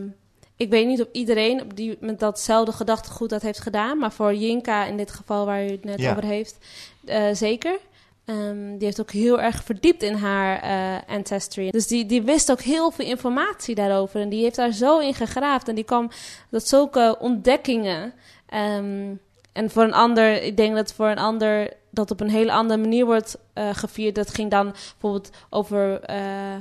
ik 0.59 0.69
weet 0.69 0.87
niet 0.87 1.01
of 1.01 1.07
iedereen 1.11 1.61
op 1.61 1.75
die, 1.75 1.97
met 1.99 2.19
datzelfde 2.19 2.71
gedachtegoed 2.71 3.29
dat 3.29 3.41
heeft 3.41 3.59
gedaan. 3.59 3.97
Maar 3.97 4.11
voor 4.11 4.35
Jinka 4.35 4.85
in 4.85 4.97
dit 4.97 5.11
geval 5.11 5.45
waar 5.45 5.65
u 5.65 5.69
het 5.69 5.83
net 5.83 6.07
over 6.07 6.23
heeft, 6.23 6.57
uh, 7.05 7.23
zeker. 7.31 7.79
Um, 8.25 8.77
die 8.77 8.85
heeft 8.85 9.01
ook 9.01 9.11
heel 9.11 9.41
erg 9.41 9.63
verdiept 9.63 10.03
in 10.03 10.13
haar 10.13 10.63
uh, 10.63 11.15
ancestry. 11.15 11.69
Dus 11.69 11.87
die, 11.87 12.05
die 12.05 12.21
wist 12.21 12.51
ook 12.51 12.61
heel 12.61 12.91
veel 12.91 13.05
informatie 13.05 13.75
daarover. 13.75 14.21
En 14.21 14.29
die 14.29 14.43
heeft 14.43 14.55
daar 14.55 14.71
zo 14.71 14.99
in 14.99 15.13
gegraafd. 15.13 15.67
En 15.67 15.75
die 15.75 15.83
kwam 15.83 16.09
dat 16.49 16.67
zulke 16.67 17.15
ontdekkingen. 17.19 18.13
Um, 18.53 19.19
en 19.53 19.69
voor 19.69 19.83
een 19.83 19.93
ander, 19.93 20.43
ik 20.43 20.57
denk 20.57 20.75
dat 20.75 20.93
voor 20.93 21.07
een 21.07 21.17
ander 21.17 21.73
dat 21.89 22.11
op 22.11 22.19
een 22.19 22.29
hele 22.29 22.51
andere 22.51 22.79
manier 22.79 23.05
wordt 23.05 23.37
uh, 23.55 23.69
gevierd. 23.73 24.15
Dat 24.15 24.33
ging 24.33 24.51
dan 24.51 24.71
bijvoorbeeld 24.71 25.29
over 25.49 26.01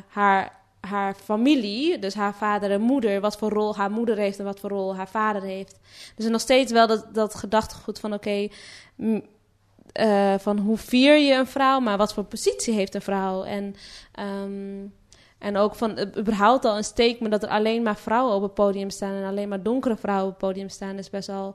haar 0.08 0.52
haar 0.80 1.14
familie, 1.14 1.98
dus 1.98 2.14
haar 2.14 2.34
vader 2.34 2.70
en 2.70 2.80
moeder, 2.80 3.20
wat 3.20 3.36
voor 3.38 3.50
rol 3.50 3.76
haar 3.76 3.90
moeder 3.90 4.16
heeft 4.16 4.38
en 4.38 4.44
wat 4.44 4.60
voor 4.60 4.70
rol 4.70 4.96
haar 4.96 5.08
vader 5.08 5.42
heeft. 5.42 5.78
Dus 6.16 6.28
nog 6.28 6.40
steeds 6.40 6.72
wel 6.72 6.86
dat, 6.86 7.06
dat 7.12 7.34
gedachtegoed 7.34 8.00
van 8.00 8.12
oké, 8.12 8.48
uh, 8.96 10.34
van 10.38 10.58
hoe 10.58 10.76
vier 10.76 11.16
je 11.16 11.34
een 11.34 11.46
vrouw, 11.46 11.80
maar 11.80 11.96
wat 11.96 12.14
voor 12.14 12.24
positie 12.24 12.74
heeft 12.74 12.94
een 12.94 13.02
vrouw? 13.02 13.44
En, 13.44 13.74
um, 14.20 14.94
en 15.38 15.56
ook 15.56 15.74
van 15.74 15.98
überhaupt 16.18 16.64
al 16.64 16.76
een 16.76 16.84
statement 16.84 17.32
dat 17.32 17.42
er 17.42 17.48
alleen 17.48 17.82
maar 17.82 17.96
vrouwen 17.96 18.34
op 18.34 18.42
het 18.42 18.54
podium 18.54 18.90
staan 18.90 19.14
en 19.14 19.28
alleen 19.28 19.48
maar 19.48 19.62
donkere 19.62 19.96
vrouwen 19.96 20.26
op 20.26 20.40
het 20.40 20.48
podium 20.48 20.68
staan, 20.68 20.98
is 20.98 21.10
best 21.10 21.26
wel, 21.26 21.54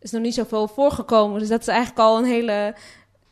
is 0.00 0.10
nog 0.10 0.22
niet 0.22 0.34
zoveel 0.34 0.68
voorgekomen. 0.68 1.38
Dus 1.38 1.48
dat 1.48 1.60
is 1.60 1.68
eigenlijk 1.68 1.98
al 1.98 2.18
een 2.18 2.24
hele 2.24 2.74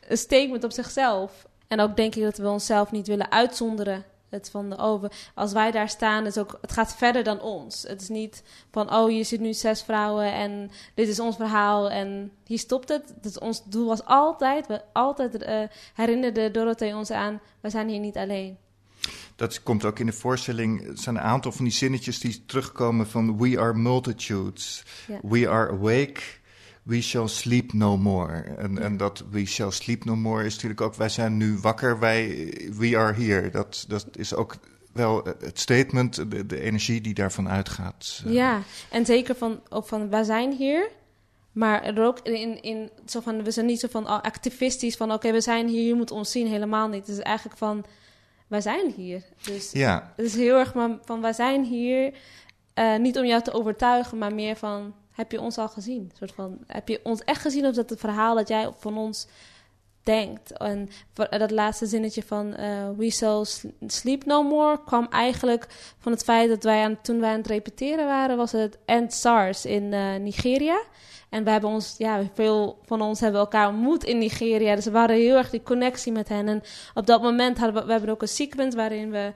statement 0.09 0.63
op 0.63 0.71
zichzelf. 0.71 1.47
En 1.67 1.79
ook 1.79 1.95
denk 1.95 2.15
ik 2.15 2.23
dat 2.23 2.37
we 2.37 2.49
onszelf 2.49 2.91
niet 2.91 3.07
willen 3.07 3.31
uitzonderen 3.31 4.05
het 4.29 4.49
van 4.49 4.69
de 4.69 4.77
over. 4.77 5.11
Als 5.33 5.53
wij 5.53 5.71
daar 5.71 5.89
staan, 5.89 6.25
is 6.25 6.37
ook, 6.37 6.57
het 6.61 6.71
gaat 6.71 6.95
verder 6.95 7.23
dan 7.23 7.41
ons. 7.41 7.83
Het 7.87 8.01
is 8.01 8.09
niet 8.09 8.43
van, 8.71 8.93
oh, 8.93 9.11
je 9.11 9.23
zit 9.23 9.39
nu 9.39 9.53
zes 9.53 9.81
vrouwen 9.81 10.33
en 10.33 10.71
dit 10.93 11.07
is 11.07 11.19
ons 11.19 11.35
verhaal 11.35 11.89
en 11.89 12.31
hier 12.45 12.59
stopt 12.59 12.89
het. 12.89 13.13
Dus 13.21 13.39
ons 13.39 13.63
doel 13.65 13.87
was 13.87 14.05
altijd, 14.05 14.67
we 14.67 14.81
altijd 14.93 15.41
uh, 15.41 15.61
herinnerde 15.93 16.51
Dorothee 16.51 16.95
ons 16.95 17.11
aan, 17.11 17.39
we 17.61 17.69
zijn 17.69 17.89
hier 17.89 17.99
niet 17.99 18.17
alleen. 18.17 18.57
Dat 19.35 19.63
komt 19.63 19.85
ook 19.85 19.99
in 19.99 20.05
de 20.05 20.11
voorstelling. 20.11 20.87
Het 20.87 20.99
zijn 20.99 21.15
een 21.15 21.21
aantal 21.21 21.51
van 21.51 21.65
die 21.65 21.73
zinnetjes 21.73 22.19
die 22.19 22.43
terugkomen 22.45 23.07
van 23.07 23.37
We 23.37 23.59
are 23.59 23.73
multitudes. 23.73 24.83
Ja. 25.07 25.19
We 25.21 25.49
are 25.49 25.69
awake 25.69 26.21
we 26.87 27.01
shall 27.01 27.27
sleep 27.27 27.73
no 27.73 27.97
more. 27.97 28.43
En, 28.57 28.77
en 28.77 28.97
dat 28.97 29.23
we 29.29 29.45
shall 29.45 29.71
sleep 29.71 30.05
no 30.05 30.15
more 30.15 30.45
is 30.45 30.53
natuurlijk 30.53 30.81
ook, 30.81 30.95
wij 30.95 31.09
zijn 31.09 31.37
nu 31.37 31.57
wakker, 31.57 31.99
wij, 31.99 32.51
we 32.77 32.97
are 32.97 33.13
here. 33.13 33.49
Dat, 33.49 33.85
dat 33.87 34.07
is 34.15 34.33
ook 34.33 34.55
wel 34.93 35.23
het 35.39 35.59
statement, 35.59 36.31
de, 36.31 36.45
de 36.45 36.61
energie 36.61 37.01
die 37.01 37.13
daarvan 37.13 37.49
uitgaat. 37.49 38.21
Ja, 38.25 38.61
en 38.89 39.05
zeker 39.05 39.35
van, 39.35 39.61
ook 39.69 39.87
van 39.87 40.09
wij 40.09 40.23
zijn 40.23 40.53
hier. 40.53 40.89
Maar 41.51 41.83
er 41.83 42.05
ook 42.05 42.19
in, 42.19 42.61
in 42.61 42.89
zo 43.05 43.19
van, 43.19 43.43
we 43.43 43.51
zijn 43.51 43.65
niet 43.65 43.79
zo 43.79 43.87
van 43.91 44.03
oh, 44.03 44.21
activistisch 44.21 44.95
van 44.95 45.11
oké, 45.11 45.31
we 45.31 45.41
zijn 45.41 45.67
hier, 45.67 45.87
je 45.87 45.95
moet 45.95 46.11
ons 46.11 46.31
zien. 46.31 46.47
Helemaal 46.47 46.87
niet. 46.87 47.07
Het 47.07 47.17
is 47.17 47.23
eigenlijk 47.23 47.57
van, 47.57 47.85
wij 48.47 48.61
zijn 48.61 48.91
hier. 48.95 49.23
Dus 49.43 49.71
ja. 49.71 50.13
het 50.15 50.25
is 50.25 50.35
heel 50.35 50.57
erg 50.57 50.73
maar 50.73 50.97
van, 51.05 51.21
wij 51.21 51.33
zijn 51.33 51.63
hier. 51.63 52.13
Uh, 52.75 52.97
niet 52.97 53.17
om 53.17 53.25
jou 53.25 53.41
te 53.41 53.53
overtuigen, 53.53 54.17
maar 54.17 54.33
meer 54.33 54.55
van, 54.55 54.93
heb 55.17 55.31
je 55.31 55.41
ons 55.41 55.57
al 55.57 55.67
gezien? 55.67 56.11
Soort 56.17 56.33
van, 56.33 56.57
heb 56.67 56.87
je 56.87 56.99
ons 57.03 57.21
echt 57.21 57.41
gezien 57.41 57.65
of 57.65 57.75
dat 57.75 57.89
het 57.89 57.99
verhaal 57.99 58.35
dat 58.35 58.47
jij 58.47 58.69
van 58.77 58.97
ons 58.97 59.27
denkt? 60.03 60.51
En 60.51 60.89
dat 61.13 61.51
laatste 61.51 61.85
zinnetje 61.85 62.23
van 62.23 62.47
uh, 62.59 62.89
We 62.97 63.09
shall 63.09 63.45
sleep 63.87 64.25
no 64.25 64.43
more 64.43 64.79
kwam 64.85 65.07
eigenlijk 65.09 65.67
van 65.97 66.11
het 66.11 66.23
feit 66.23 66.49
dat 66.49 66.63
wij 66.63 66.83
aan, 66.83 67.01
toen 67.01 67.19
wij 67.19 67.31
aan 67.31 67.37
het 67.37 67.47
repeteren 67.47 68.05
waren, 68.05 68.37
was 68.37 68.51
het 68.51 68.77
End 68.85 69.13
SARS 69.13 69.65
in 69.65 69.83
uh, 69.83 70.15
Nigeria. 70.15 70.81
En 71.29 71.43
we 71.43 71.49
hebben 71.49 71.69
ons, 71.69 71.95
ja, 71.97 72.21
veel 72.33 72.79
van 72.85 73.01
ons 73.01 73.19
hebben 73.19 73.39
elkaar 73.39 73.67
ontmoet 73.67 74.03
in 74.03 74.17
Nigeria. 74.17 74.75
Dus 74.75 74.85
we 74.85 74.91
waren 74.91 75.15
heel 75.15 75.35
erg 75.35 75.49
die 75.49 75.63
connectie 75.63 76.11
met 76.11 76.29
hen. 76.29 76.47
En 76.47 76.61
op 76.93 77.05
dat 77.05 77.21
moment 77.21 77.57
hadden 77.57 77.81
we, 77.81 77.85
we 77.85 77.91
hebben 77.91 78.09
ook 78.09 78.21
een 78.21 78.27
sequence 78.27 78.77
waarin 78.77 79.11
we 79.11 79.33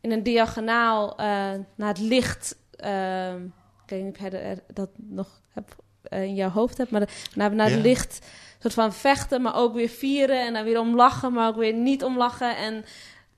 in 0.00 0.12
een 0.12 0.22
diagonaal 0.22 1.10
uh, 1.10 1.16
naar 1.74 1.88
het 1.88 1.98
licht 1.98 2.56
ehm, 2.70 3.40
weet 3.94 4.04
niet 4.04 4.16
of 4.16 4.30
jij 4.30 4.58
dat 4.72 4.90
nog 4.96 5.40
heb, 5.48 5.76
uh, 6.12 6.22
in 6.22 6.34
jouw 6.34 6.50
hoofd 6.50 6.78
hebt, 6.78 6.90
maar 6.90 7.08
naar, 7.34 7.54
naar 7.54 7.70
het 7.70 7.82
licht 7.82 8.26
soort 8.58 8.74
van 8.74 8.92
vechten, 8.92 9.42
maar 9.42 9.56
ook 9.56 9.74
weer 9.74 9.88
vieren 9.88 10.46
en 10.46 10.52
dan 10.52 10.64
weer 10.64 10.80
om 10.80 10.96
lachen, 10.96 11.32
maar 11.32 11.48
ook 11.48 11.56
weer 11.56 11.74
niet 11.74 12.04
om 12.04 12.16
lachen. 12.16 12.56
En 12.56 12.84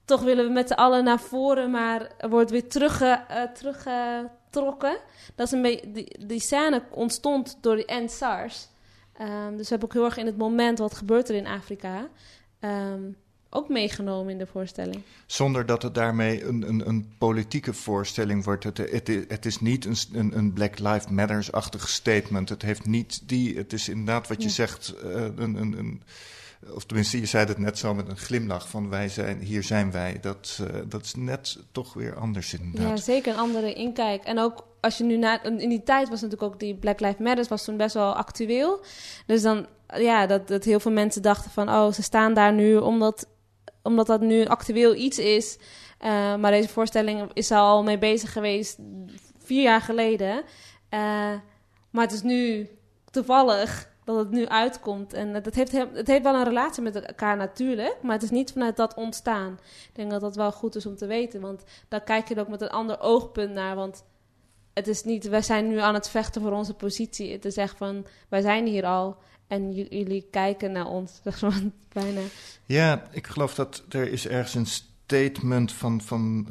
toch 0.05 0.23
willen 0.23 0.47
we 0.47 0.53
met 0.53 0.69
z'n 0.69 0.75
allen 0.75 1.05
naar 1.05 1.21
voren, 1.21 1.71
maar 1.71 2.09
er 2.19 2.29
wordt 2.29 2.51
weer 2.51 2.65
uh, 2.73 3.43
teruggetrokken. 3.55 4.97
Dat 5.35 5.47
is 5.47 5.53
een 5.53 5.63
beetje, 5.63 5.93
die, 5.93 6.27
die 6.27 6.41
scène 6.41 6.83
ontstond 6.91 7.59
door 7.61 7.77
die 7.77 7.87
end 7.87 8.11
SARS. 8.11 8.69
Um, 9.21 9.57
dus 9.57 9.69
we 9.69 9.69
hebben 9.69 9.89
ook 9.89 9.95
heel 9.95 10.05
erg 10.05 10.17
in 10.17 10.27
het 10.27 10.37
moment 10.37 10.79
wat 10.79 10.95
gebeurt 10.95 11.29
er 11.29 11.35
in 11.35 11.47
Afrika. 11.47 12.09
Um, 12.61 13.17
ook 13.55 13.69
meegenomen 13.69 14.33
in 14.33 14.39
de 14.39 14.47
voorstelling. 14.47 15.03
Zonder 15.27 15.67
dat 15.67 15.83
het 15.83 15.95
daarmee 15.95 16.45
een, 16.45 16.69
een, 16.69 16.89
een 16.89 17.15
politieke 17.19 17.73
voorstelling 17.73 18.45
wordt. 18.45 18.65
Het, 18.65 18.79
het, 18.79 19.09
het 19.29 19.47
is 19.47 19.61
niet 19.61 19.85
een, 20.13 20.37
een, 20.37 20.53
Black 20.53 20.79
Lives 20.79 21.09
Matters-achtig 21.09 21.89
statement. 21.89 22.49
Het 22.49 22.63
heeft 22.63 22.87
niet 22.87 23.29
die. 23.29 23.57
Het 23.57 23.73
is 23.73 23.89
inderdaad 23.89 24.29
wat 24.29 24.43
je 24.43 24.49
zegt. 24.49 24.95
Uh, 25.05 25.11
een, 25.15 25.55
een, 25.55 25.79
een, 25.79 26.03
of 26.75 26.85
tenminste, 26.85 27.21
je 27.21 27.27
zei 27.27 27.47
het 27.47 27.59
net 27.59 27.79
zo 27.79 27.95
met 27.95 28.09
een 28.09 28.17
glimlach: 28.17 28.69
van 28.69 28.89
wij 28.89 29.09
zijn, 29.09 29.39
hier 29.39 29.63
zijn 29.63 29.91
wij. 29.91 30.19
Dat, 30.21 30.59
uh, 30.61 30.81
dat 30.89 31.05
is 31.05 31.15
net 31.15 31.59
toch 31.73 31.95
weer 31.95 32.17
anders 32.17 32.55
inderdaad. 32.55 32.99
Ja, 32.99 33.05
zeker 33.05 33.33
een 33.33 33.39
andere 33.39 33.73
inkijk. 33.73 34.25
En 34.25 34.39
ook 34.39 34.67
als 34.81 34.99
je 34.99 35.05
nu 35.05 35.17
naar. 35.17 35.47
In 35.47 35.69
die 35.69 35.83
tijd 35.83 36.09
was 36.09 36.21
natuurlijk 36.21 36.53
ook 36.53 36.61
die 36.61 36.75
Black 36.75 37.01
Lives 37.01 37.19
Matters 37.19 37.49
was 37.49 37.65
toen 37.65 37.77
best 37.77 37.95
wel 37.95 38.15
actueel. 38.15 38.81
Dus 39.27 39.43
dan. 39.43 39.67
Ja, 39.97 40.27
dat, 40.27 40.49
dat 40.49 40.65
heel 40.65 40.81
veel 40.81 40.93
mensen 40.93 41.23
dachten 41.23 41.51
van, 41.51 41.69
oh, 41.69 41.93
ze 41.93 42.03
staan 42.03 42.35
daar 42.35 42.53
nu 42.53 42.77
omdat 42.77 43.27
omdat 43.85 44.07
dat 44.07 44.21
nu 44.21 44.47
actueel 44.47 44.95
iets 44.95 45.19
is. 45.19 45.59
Uh, 46.05 46.37
maar 46.37 46.51
deze 46.51 46.69
voorstelling 46.69 47.31
is 47.33 47.51
al 47.51 47.83
mee 47.83 47.99
bezig 47.99 48.33
geweest 48.33 48.79
vier 49.39 49.63
jaar 49.63 49.81
geleden. 49.81 50.37
Uh, 50.37 51.33
maar 51.91 52.03
het 52.03 52.13
is 52.13 52.23
nu 52.23 52.69
toevallig 53.11 53.93
dat 54.05 54.17
het 54.17 54.31
nu 54.31 54.47
uitkomt. 54.47 55.13
En 55.13 55.35
het 55.35 55.55
heeft, 55.55 55.73
het 55.73 56.07
heeft 56.07 56.23
wel 56.23 56.35
een 56.35 56.45
relatie 56.45 56.83
met 56.83 56.97
elkaar 56.97 57.37
natuurlijk, 57.37 57.97
maar 58.03 58.13
het 58.13 58.23
is 58.23 58.31
niet 58.31 58.53
vanuit 58.53 58.77
dat 58.77 58.95
ontstaan. 58.95 59.59
Ik 59.89 59.95
denk 59.95 60.11
dat 60.11 60.21
dat 60.21 60.37
wel 60.37 60.53
goed 60.53 60.75
is 60.75 60.87
om 60.87 60.97
te 60.97 61.07
weten, 61.07 61.41
want 61.41 61.65
dan 61.89 62.05
kijk 62.05 62.29
je 62.29 62.35
er 62.35 62.41
ook 62.41 62.49
met 62.49 62.61
een 62.61 62.71
ander 62.71 63.01
oogpunt 63.01 63.53
naar. 63.53 63.77
Want 63.77 64.05
het 64.75 64.89
is 64.89 65.05
niet, 65.05 65.29
wij 65.29 65.43
zijn 65.43 65.69
nu 65.69 65.79
aan 65.79 65.95
het 65.95 66.09
vechten 66.09 66.43
voor 66.43 66.53
onze 66.53 66.75
positie. 66.75 67.33
Het 67.33 67.45
is 67.45 67.57
echt 67.57 67.77
van, 67.77 68.07
wij 68.29 68.41
zijn 68.41 68.67
hier 68.67 68.85
al. 68.85 69.17
En 69.47 69.73
jullie 69.73 70.27
kijken 70.31 70.73
naar 70.73 70.87
ons, 70.87 71.21
zeg 71.25 71.43
maar, 71.43 71.63
bijna. 71.93 72.21
Ja, 72.67 73.09
ik 73.11 73.27
geloof 73.27 73.55
dat 73.55 73.83
er 73.89 74.13
is 74.13 74.27
ergens 74.27 74.55
een 74.55 74.67
statement 74.67 75.73
van, 75.73 76.01
van, 76.01 76.47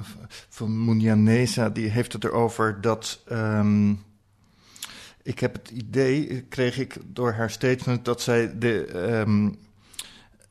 van 0.49 0.85
Munyaneza, 0.85 1.69
die 1.69 1.89
heeft 1.89 2.13
het 2.13 2.23
erover 2.23 2.81
dat... 2.81 3.23
Um, 3.31 4.03
ik 5.23 5.39
heb 5.39 5.53
het 5.53 5.69
idee, 5.69 6.41
kreeg 6.41 6.77
ik 6.77 6.97
door 7.05 7.31
haar 7.31 7.49
statement, 7.49 8.05
dat 8.05 8.21
zij 8.21 8.57
de, 8.59 9.03
um, 9.25 9.57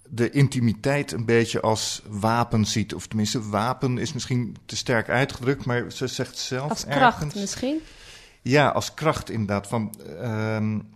de 0.09 0.31
intimiteit 0.31 1.12
een 1.12 1.24
beetje 1.24 1.61
als 1.61 2.02
wapen 2.09 2.64
ziet. 2.64 2.94
Of 2.94 3.07
tenminste, 3.07 3.48
wapen 3.48 3.98
is 3.98 4.12
misschien 4.12 4.57
te 4.66 4.76
sterk 4.76 5.09
uitgedrukt, 5.09 5.64
maar 5.64 5.92
ze 5.92 6.07
zegt 6.07 6.38
zelf 6.38 6.70
Als 6.70 6.85
kracht 6.85 7.35
misschien? 7.35 7.81
Ja, 8.42 8.68
als 8.68 8.94
kracht 8.94 9.31
inderdaad. 9.31 9.66
Van, 9.66 9.94
um, 10.22 10.91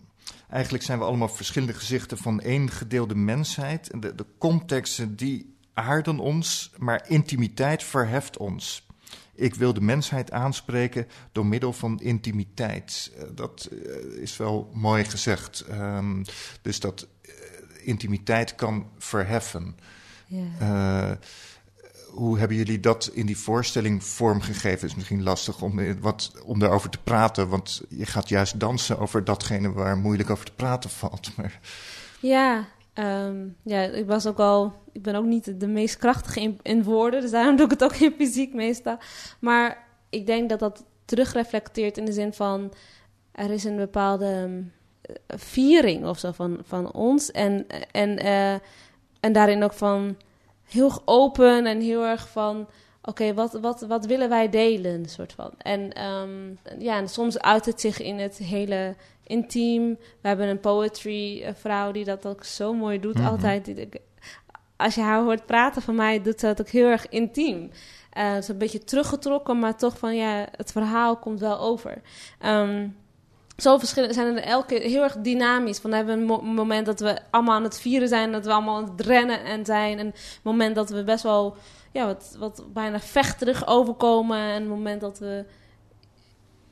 Eigenlijk 0.49 0.85
zijn 0.85 0.99
we 0.99 1.05
allemaal 1.05 1.29
verschillende 1.29 1.75
gezichten 1.75 2.19
van 2.19 2.41
één 2.41 2.71
gedeelde 2.71 3.15
mensheid. 3.15 3.91
En 3.91 4.01
de, 4.01 4.15
de 4.15 4.27
contexten 4.39 5.17
die 5.17 5.57
aarden 5.75 6.19
ons, 6.19 6.71
maar 6.77 7.05
intimiteit 7.09 7.83
verheft 7.83 8.37
ons. 8.37 8.87
Ik 9.35 9.55
wil 9.55 9.73
de 9.73 9.81
mensheid 9.81 10.31
aanspreken 10.31 11.07
door 11.33 11.47
middel 11.47 11.73
van 11.73 12.01
intimiteit. 12.01 13.13
Uh, 13.17 13.23
dat 13.35 13.69
uh, 13.73 14.23
is 14.23 14.37
wel 14.37 14.71
mooi 14.75 15.05
gezegd. 15.05 15.65
Um, 15.71 16.25
dus 16.63 16.81
dat 16.81 17.07
uh, 17.23 17.33
intimiteit 17.83 18.55
kan 18.55 18.91
verheffen. 18.99 19.77
Yeah 20.27 21.17
hoe 22.17 22.39
hebben 22.39 22.57
jullie 22.57 22.81
dat 22.81 23.11
in 23.13 23.27
die 23.27 23.39
voorstelling 23.39 24.05
vormgegeven? 24.05 24.89
Is 24.89 24.95
misschien 24.95 25.23
lastig 25.23 25.63
om, 25.63 25.79
eh, 25.79 25.95
wat, 26.01 26.33
om 26.45 26.59
daarover 26.59 26.91
te 26.91 26.99
praten, 27.05 27.49
want 27.49 27.83
je 27.89 28.07
gaat 28.07 28.29
juist 28.29 28.61
dansen 28.61 28.99
over 28.99 29.25
datgene 29.25 29.73
waar 29.73 29.97
moeilijk 29.97 30.31
over 30.31 30.45
te 30.45 30.53
praten 30.53 30.91
valt. 30.91 31.37
Maar... 31.37 31.61
Ja, 32.21 32.69
um, 32.95 33.57
ja, 33.63 33.81
ik 33.81 34.07
was 34.07 34.27
ook 34.27 34.39
al, 34.39 34.73
ik 34.93 35.03
ben 35.03 35.15
ook 35.15 35.25
niet 35.25 35.61
de 35.61 35.67
meest 35.67 35.97
krachtige 35.97 36.55
in, 36.63 36.83
woorden, 36.83 37.21
dus 37.21 37.31
daarom 37.31 37.57
doe 37.57 37.65
ik 37.65 37.71
het 37.71 37.85
ook 37.85 37.95
in 37.95 38.15
fysiek 38.17 38.55
meestal. 38.55 38.99
Maar 39.39 39.87
ik 40.11 40.27
denk 40.27 40.49
dat 40.49 40.59
dat 40.59 40.85
terugreflecteert 41.05 41.99
in 41.99 42.05
de 42.05 42.13
zin 42.13 42.33
van 42.33 42.73
er 43.33 43.51
is 43.51 43.65
een 43.65 43.77
bepaalde 43.77 44.27
um, 44.27 44.73
viering 45.29 46.07
of 46.07 46.19
zo 46.19 46.33
van, 46.33 46.59
van 46.63 46.93
ons 46.93 47.31
en, 47.31 47.67
en, 47.91 48.25
uh, 48.25 48.53
en 49.21 49.33
daarin 49.33 49.63
ook 49.63 49.73
van 49.73 50.17
heel 50.69 51.03
open 51.05 51.67
en 51.67 51.81
heel 51.81 52.05
erg 52.05 52.29
van... 52.29 52.69
Oké, 53.03 53.35
wat, 53.35 53.53
wat, 53.53 53.81
wat 53.81 54.07
willen 54.07 54.29
wij 54.29 54.49
delen, 54.49 55.09
soort 55.09 55.33
van. 55.33 55.51
En 55.59 56.05
um, 56.05 56.59
ja, 56.79 56.97
en 56.97 57.09
soms 57.09 57.39
uit 57.39 57.67
het 57.67 57.81
zich 57.81 58.01
in 58.01 58.19
het 58.19 58.37
hele 58.37 58.97
intiem. 59.23 59.99
We 60.21 60.29
hebben 60.29 60.49
een 60.49 60.61
poetry 60.61 61.43
eh, 61.43 61.55
vrouw 61.55 61.93
die 61.93 62.05
dat 62.05 62.27
ook 62.27 62.45
zo 62.45 62.75
mooi 62.75 63.01
doet, 63.01 63.19
mm 63.19 63.27
altijd. 63.27 63.87
Als 64.77 64.95
je 64.95 65.01
haar 65.01 65.23
hoort 65.23 65.47
praten 65.47 65.83
van 65.83 65.95
mij, 65.95 66.23
doet 66.23 66.41
ze 66.41 66.47
dat 66.47 66.61
ook 66.61 66.69
heel 66.69 66.89
erg 66.89 67.09
intiem. 67.09 67.63
Uh, 67.63 68.33
het 68.33 68.43
is 68.43 68.49
een 68.49 68.59
beetje 68.59 68.85
teruggetrokken, 68.85 69.59
maar 69.59 69.77
toch 69.77 69.99
van 69.99 70.17
ja, 70.17 70.47
het 70.51 70.73
verhaal 70.73 71.17
komt 71.17 71.41
wel 71.41 71.61
over. 71.61 72.03
Um, 72.45 72.97
zo 73.57 73.79
verschillend 73.79 74.15
zijn 74.15 74.37
er 74.37 74.43
elke 74.43 74.75
heel 74.75 75.03
erg 75.03 75.17
dynamisch. 75.17 75.79
Van, 75.79 75.93
hebben 75.93 76.27
we 76.27 76.35
een 76.35 76.55
moment 76.55 76.87
dat 76.87 77.01
we 77.01 77.19
allemaal 77.31 77.55
aan 77.55 77.63
het 77.63 77.81
vieren 77.81 78.09
zijn, 78.09 78.33
dat 78.33 78.45
we 78.45 78.53
allemaal 78.53 78.77
aan 78.77 78.91
het 78.91 79.07
rennen 79.07 79.45
en 79.45 79.65
zijn. 79.65 79.99
Een 79.99 80.15
moment 80.43 80.75
dat 80.75 80.91
we 80.91 81.05
best 81.05 81.23
wel 81.23 81.57
ja, 81.93 82.07
wat, 82.07 82.37
wat 82.39 82.65
bijna 82.73 83.01
vechterig 83.01 83.67
overkomen. 83.67 84.39
En 84.39 84.63
een 84.63 84.69
moment 84.69 85.01
dat 85.01 85.19
we 85.19 85.45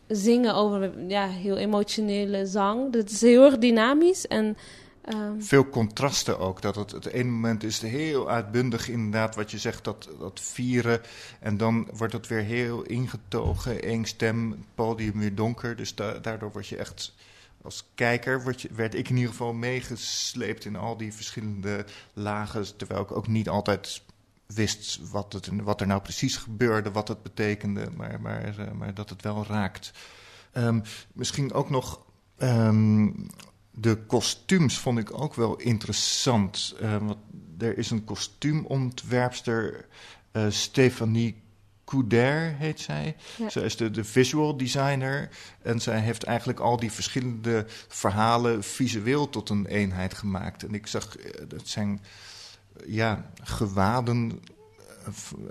zingen 0.08 0.54
over 0.54 0.92
ja, 1.08 1.26
heel 1.26 1.56
emotionele 1.56 2.46
zang. 2.46 2.92
Dat 2.92 3.10
is 3.10 3.20
heel 3.20 3.44
erg 3.44 3.58
dynamisch. 3.58 4.26
En 4.26 4.56
Um, 5.12 5.42
Veel 5.42 5.68
contrasten 5.68 6.38
ook. 6.38 6.62
Dat 6.62 6.74
het, 6.74 6.90
het 6.90 7.06
ene 7.06 7.30
moment 7.30 7.62
is 7.62 7.80
heel 7.80 8.30
uitbundig, 8.30 8.88
inderdaad, 8.88 9.34
wat 9.34 9.50
je 9.50 9.58
zegt, 9.58 9.84
dat, 9.84 10.08
dat 10.18 10.40
vieren. 10.40 11.00
En 11.40 11.56
dan 11.56 11.88
wordt 11.92 12.12
het 12.12 12.26
weer 12.26 12.42
heel 12.42 12.82
ingetogen, 12.82 13.82
één 13.82 14.04
stem, 14.04 14.50
het 14.50 14.74
podium 14.74 15.18
weer 15.18 15.34
donker. 15.34 15.76
Dus 15.76 15.94
da 15.94 16.18
daardoor 16.18 16.52
word 16.52 16.68
je 16.68 16.76
echt, 16.76 17.14
als 17.62 17.86
kijker, 17.94 18.42
word 18.42 18.66
werd 18.74 18.94
ik 18.94 19.08
in 19.08 19.16
ieder 19.16 19.30
geval 19.30 19.52
meegesleept 19.52 20.64
in 20.64 20.76
al 20.76 20.96
die 20.96 21.12
verschillende 21.12 21.84
lagen. 22.12 22.76
Terwijl 22.76 23.02
ik 23.02 23.16
ook 23.16 23.28
niet 23.28 23.48
altijd 23.48 24.02
wist 24.46 25.00
wat, 25.10 25.32
het, 25.32 25.48
wat 25.62 25.80
er 25.80 25.86
nou 25.86 26.02
precies 26.02 26.36
gebeurde, 26.36 26.90
wat 26.90 27.08
het 27.08 27.22
betekende. 27.22 27.88
Maar, 27.96 28.20
maar, 28.20 28.58
uh, 28.58 28.70
maar 28.72 28.94
dat 28.94 29.10
het 29.10 29.22
wel 29.22 29.44
raakt. 29.46 29.92
Um, 30.52 30.82
misschien 31.12 31.52
ook 31.52 31.70
nog. 31.70 32.00
Um, 32.38 33.26
de 33.74 33.96
kostuums 34.06 34.78
vond 34.78 34.98
ik 34.98 35.20
ook 35.20 35.34
wel 35.34 35.56
interessant. 35.56 36.74
Uh, 36.82 36.96
want 36.96 37.16
er 37.58 37.78
is 37.78 37.90
een 37.90 38.04
kostuumontwerpster, 38.04 39.86
uh, 40.32 40.46
Stephanie 40.48 41.42
Couder 41.84 42.54
heet 42.56 42.80
zij. 42.80 43.16
Ja. 43.38 43.48
Zij 43.48 43.62
is 43.62 43.76
de, 43.76 43.90
de 43.90 44.04
visual 44.04 44.56
designer. 44.56 45.28
En 45.62 45.80
zij 45.80 46.00
heeft 46.00 46.22
eigenlijk 46.22 46.60
al 46.60 46.76
die 46.76 46.92
verschillende 46.92 47.64
verhalen 47.88 48.64
visueel 48.64 49.30
tot 49.30 49.48
een 49.48 49.66
eenheid 49.66 50.14
gemaakt. 50.14 50.62
En 50.62 50.74
ik 50.74 50.86
zag, 50.86 51.18
uh, 51.18 51.24
dat 51.48 51.68
zijn 51.68 52.00
ja, 52.86 53.30
gewaden 53.42 54.40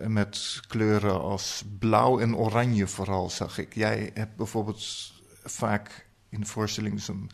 met 0.07 0.59
kleuren 0.67 1.21
als 1.21 1.63
blauw 1.79 2.19
en 2.19 2.35
oranje 2.35 2.87
vooral, 2.87 3.29
zag 3.29 3.57
ik. 3.57 3.75
Jij 3.75 4.11
hebt 4.13 4.35
bijvoorbeeld 4.35 5.11
vaak 5.43 6.07
in 6.29 6.39
de 6.39 6.45
voorstelling 6.45 7.01
zo'n 7.01 7.31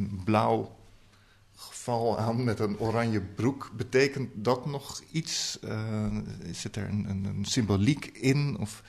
een 0.00 0.20
blauw 0.24 0.70
geval 1.56 2.18
aan 2.18 2.44
met 2.44 2.58
een 2.58 2.78
oranje 2.78 3.20
broek. 3.20 3.70
Betekent 3.76 4.30
dat 4.34 4.66
nog 4.66 5.00
iets? 5.12 5.58
Uh, 5.64 6.06
zit 6.52 6.76
er 6.76 6.88
een, 6.88 7.06
een, 7.08 7.24
een, 7.24 7.44
symboliek 7.44 8.06
in? 8.06 8.56
Of... 8.60 8.82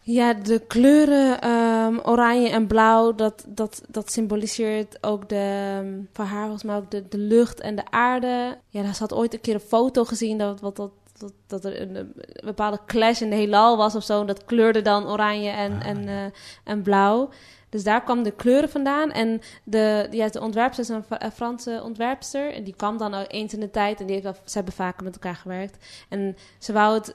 Ja, 0.00 0.34
de 0.34 0.58
kleuren 0.66 1.50
um, 1.50 2.00
oranje 2.00 2.48
en 2.48 2.66
blauw, 2.66 3.14
dat, 3.14 3.44
dat, 3.48 3.82
dat 3.88 4.12
symboliseert 4.12 4.98
ook 5.00 5.28
de, 5.28 5.78
um, 5.84 6.08
voor 6.12 6.24
haar 6.24 6.42
volgens 6.42 6.62
mij 6.62 6.76
ook 6.76 6.90
de, 6.90 7.08
de 7.08 7.18
lucht 7.18 7.60
en 7.60 7.76
de 7.76 7.90
aarde. 7.90 8.58
Ja, 8.68 8.82
daar 8.82 8.96
had 8.98 9.14
ooit 9.14 9.34
een 9.34 9.40
keer 9.40 9.54
een 9.54 9.60
foto 9.60 10.04
gezien 10.04 10.38
dat, 10.38 10.60
wat, 10.60 10.76
dat, 10.76 10.90
dat, 11.18 11.32
dat 11.46 11.64
er 11.64 11.80
een, 11.80 11.96
een, 11.96 12.12
bepaalde 12.44 12.80
clash 12.86 13.20
in 13.20 13.30
de 13.30 13.36
heelal 13.36 13.76
was 13.76 13.94
of 13.94 14.04
zo. 14.04 14.24
Dat 14.24 14.44
kleurde 14.44 14.82
dan 14.82 15.06
oranje 15.06 15.50
en, 15.50 15.72
ah, 15.72 15.86
en, 15.86 16.08
uh, 16.08 16.24
en 16.64 16.82
blauw. 16.82 17.30
Dus 17.76 17.84
daar 17.84 18.02
kwam 18.02 18.22
de 18.22 18.30
kleuren 18.30 18.70
vandaan. 18.70 19.10
En 19.12 19.40
de, 19.64 20.08
ja, 20.10 20.28
de 20.28 20.40
ontwerpster 20.40 20.84
is 20.84 20.88
een, 20.88 21.32
Franse 21.32 21.80
ontwerpster. 21.84 22.52
En 22.52 22.64
die 22.64 22.74
kwam 22.76 22.98
dan 22.98 23.14
eens 23.14 23.54
in 23.54 23.60
de 23.60 23.70
tijd. 23.70 24.00
En 24.00 24.06
die 24.06 24.20
heeft 24.20 24.40
ze 24.44 24.56
hebben 24.56 24.74
vaker 24.74 25.04
met 25.04 25.14
elkaar 25.14 25.34
gewerkt. 25.34 26.04
En 26.08 26.36
ze 26.58 26.72
wou 26.72 26.94
het, 26.94 27.14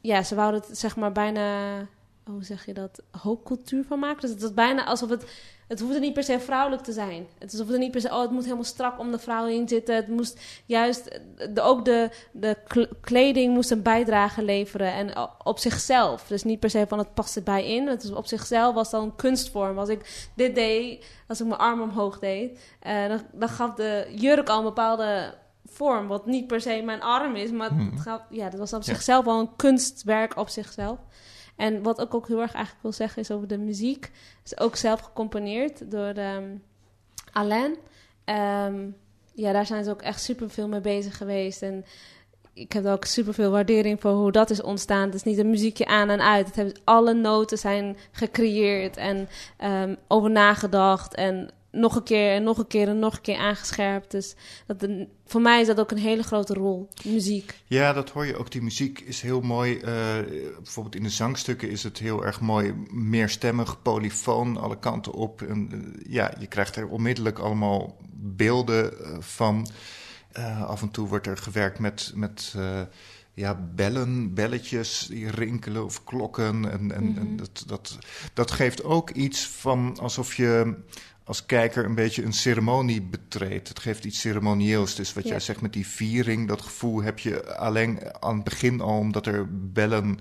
ja, 0.00 0.22
ze 0.22 0.34
wou 0.34 0.54
het 0.54 0.68
zeg 0.72 0.96
maar 0.96 1.12
bijna 1.12 1.76
hoe 2.24 2.44
zeg 2.44 2.66
je 2.66 2.74
dat, 2.74 3.02
hoogcultuur 3.10 3.84
van 3.84 3.98
maken. 3.98 4.20
Dus 4.20 4.30
het 4.30 4.42
is 4.42 4.54
bijna 4.54 4.84
alsof 4.84 5.08
het, 5.08 5.24
het 5.68 5.80
hoeft 5.80 6.00
niet 6.00 6.12
per 6.12 6.22
se 6.22 6.40
vrouwelijk 6.40 6.82
te 6.82 6.92
zijn. 6.92 7.26
Het 7.38 7.52
het 7.52 7.78
niet 7.78 7.90
per 7.90 8.00
se, 8.00 8.08
oh, 8.08 8.20
het 8.20 8.30
moet 8.30 8.42
helemaal 8.42 8.64
strak 8.64 8.98
om 8.98 9.10
de 9.10 9.18
vrouw 9.18 9.46
heen 9.46 9.68
zitten. 9.68 9.94
Het 9.94 10.08
moest 10.08 10.40
juist, 10.66 11.20
de, 11.54 11.60
ook 11.60 11.84
de, 11.84 12.10
de 12.32 12.56
kleding 13.00 13.54
moest 13.54 13.70
een 13.70 13.82
bijdrage 13.82 14.42
leveren 14.42 14.92
en 14.92 15.30
op 15.44 15.58
zichzelf. 15.58 16.26
Dus 16.26 16.44
niet 16.44 16.60
per 16.60 16.70
se 16.70 16.84
van 16.88 16.98
het 16.98 17.14
past 17.14 17.36
erbij 17.36 17.74
in. 17.74 17.86
Het 17.86 18.02
is 18.02 18.10
op 18.10 18.26
zichzelf 18.26 18.74
was 18.74 18.90
dan 18.90 19.02
een 19.02 19.16
kunstvorm. 19.16 19.78
Als 19.78 19.88
ik 19.88 20.30
dit 20.34 20.54
deed, 20.54 21.06
als 21.26 21.40
ik 21.40 21.46
mijn 21.46 21.60
arm 21.60 21.80
omhoog 21.80 22.18
deed, 22.18 22.58
uh, 22.86 23.08
dan, 23.08 23.20
dan 23.32 23.48
gaf 23.48 23.74
de 23.74 24.12
jurk 24.14 24.48
al 24.48 24.58
een 24.58 24.64
bepaalde 24.64 25.34
vorm, 25.64 26.06
wat 26.06 26.26
niet 26.26 26.46
per 26.46 26.60
se 26.60 26.82
mijn 26.84 27.02
arm 27.02 27.36
is, 27.36 27.50
maar 27.50 27.68
het 27.68 27.78
hmm. 27.78 27.98
gaat, 27.98 28.22
ja, 28.30 28.48
dat 28.50 28.58
was 28.58 28.72
op 28.72 28.82
zichzelf 28.82 29.24
wel 29.24 29.40
een 29.40 29.56
kunstwerk 29.56 30.36
op 30.36 30.48
zichzelf. 30.48 30.98
En 31.58 31.82
wat 31.82 32.00
ik 32.00 32.14
ook 32.14 32.28
heel 32.28 32.40
erg 32.40 32.52
eigenlijk 32.52 32.82
wil 32.82 32.92
zeggen 32.92 33.22
is 33.22 33.30
over 33.30 33.48
de 33.48 33.58
muziek. 33.58 34.10
Is 34.44 34.58
ook 34.58 34.76
zelf 34.76 35.00
gecomponeerd 35.00 35.90
door 35.90 36.16
um, 36.16 36.62
Alain. 37.32 37.76
Um, 38.24 38.96
ja, 39.34 39.52
daar 39.52 39.66
zijn 39.66 39.84
ze 39.84 39.90
ook 39.90 40.02
echt 40.02 40.20
super 40.20 40.50
veel 40.50 40.68
mee 40.68 40.80
bezig 40.80 41.16
geweest. 41.16 41.62
En 41.62 41.84
ik 42.52 42.72
heb 42.72 42.86
ook 42.86 43.04
super 43.04 43.34
veel 43.34 43.50
waardering 43.50 44.00
voor 44.00 44.10
hoe 44.10 44.32
dat 44.32 44.50
is 44.50 44.62
ontstaan. 44.62 45.04
Het 45.04 45.14
is 45.14 45.22
niet 45.22 45.38
een 45.38 45.50
muziekje 45.50 45.86
aan 45.86 46.08
en 46.08 46.20
uit. 46.20 46.46
Het 46.46 46.56
hebben, 46.56 46.80
alle 46.84 47.14
noten 47.14 47.58
zijn 47.58 47.96
gecreëerd 48.10 48.96
en 48.96 49.28
um, 49.64 49.96
over 50.08 50.30
nagedacht. 50.30 51.14
En 51.14 51.50
nog 51.78 51.96
een 51.96 52.02
keer 52.02 52.32
en 52.32 52.42
nog 52.42 52.58
een 52.58 52.66
keer 52.66 52.88
en 52.88 52.98
nog 52.98 53.14
een 53.14 53.20
keer 53.20 53.36
aangescherpt. 53.36 54.10
Dus 54.10 54.34
dat 54.66 54.88
voor 55.26 55.40
mij 55.40 55.60
is 55.60 55.66
dat 55.66 55.80
ook 55.80 55.90
een 55.90 55.98
hele 55.98 56.22
grote 56.22 56.54
rol, 56.54 56.88
muziek. 57.04 57.60
Ja, 57.66 57.92
dat 57.92 58.10
hoor 58.10 58.26
je 58.26 58.36
ook. 58.36 58.50
Die 58.50 58.62
muziek 58.62 59.00
is 59.00 59.20
heel 59.20 59.40
mooi. 59.40 59.74
Uh, 59.74 59.82
bijvoorbeeld 60.56 60.96
in 60.96 61.02
de 61.02 61.10
zangstukken 61.10 61.70
is 61.70 61.82
het 61.82 61.98
heel 61.98 62.24
erg 62.24 62.40
mooi. 62.40 62.74
Meerstemmig, 62.90 63.82
polyfoon, 63.82 64.56
alle 64.56 64.78
kanten 64.78 65.12
op. 65.12 65.42
En, 65.42 65.68
uh, 65.72 66.12
ja, 66.12 66.34
je 66.38 66.46
krijgt 66.46 66.76
er 66.76 66.88
onmiddellijk 66.88 67.38
allemaal 67.38 67.96
beelden 68.14 68.92
uh, 69.00 69.16
van. 69.20 69.68
af 70.66 70.82
en 70.82 70.90
toe 70.90 71.08
wordt 71.08 71.26
er 71.26 71.36
gewerkt 71.36 71.78
met... 71.78 72.12
met 72.14 72.54
ja, 73.38 73.68
bellen, 73.74 74.34
belletjes 74.34 75.06
die 75.10 75.30
rinkelen 75.30 75.84
of 75.84 76.04
klokken. 76.04 76.70
En, 76.70 76.92
en, 76.92 76.92
en, 76.92 77.04
mhm. 77.04 77.36
dat, 77.36 77.64
dat, 77.66 77.98
dat 78.34 78.50
geeft 78.50 78.84
ook 78.84 79.10
iets 79.10 79.46
van 79.46 79.98
alsof 80.00 80.34
je 80.34 80.74
als 81.28 81.46
kijker 81.46 81.84
een 81.84 81.94
beetje 81.94 82.24
een 82.24 82.32
ceremonie 82.32 83.02
betreedt. 83.02 83.68
Het 83.68 83.78
geeft 83.78 84.04
iets 84.04 84.20
ceremonieels. 84.20 84.94
Dus 84.94 85.12
wat 85.12 85.28
jij 85.28 85.40
zegt 85.40 85.60
met 85.60 85.72
die 85.72 85.86
viering, 85.86 86.48
dat 86.48 86.62
gevoel 86.62 87.02
heb 87.02 87.18
je 87.18 87.56
alleen 87.56 88.00
aan 88.20 88.34
het 88.34 88.44
begin 88.44 88.80
al, 88.80 88.98
omdat 88.98 89.26
er 89.26 89.46
bellen 89.72 90.18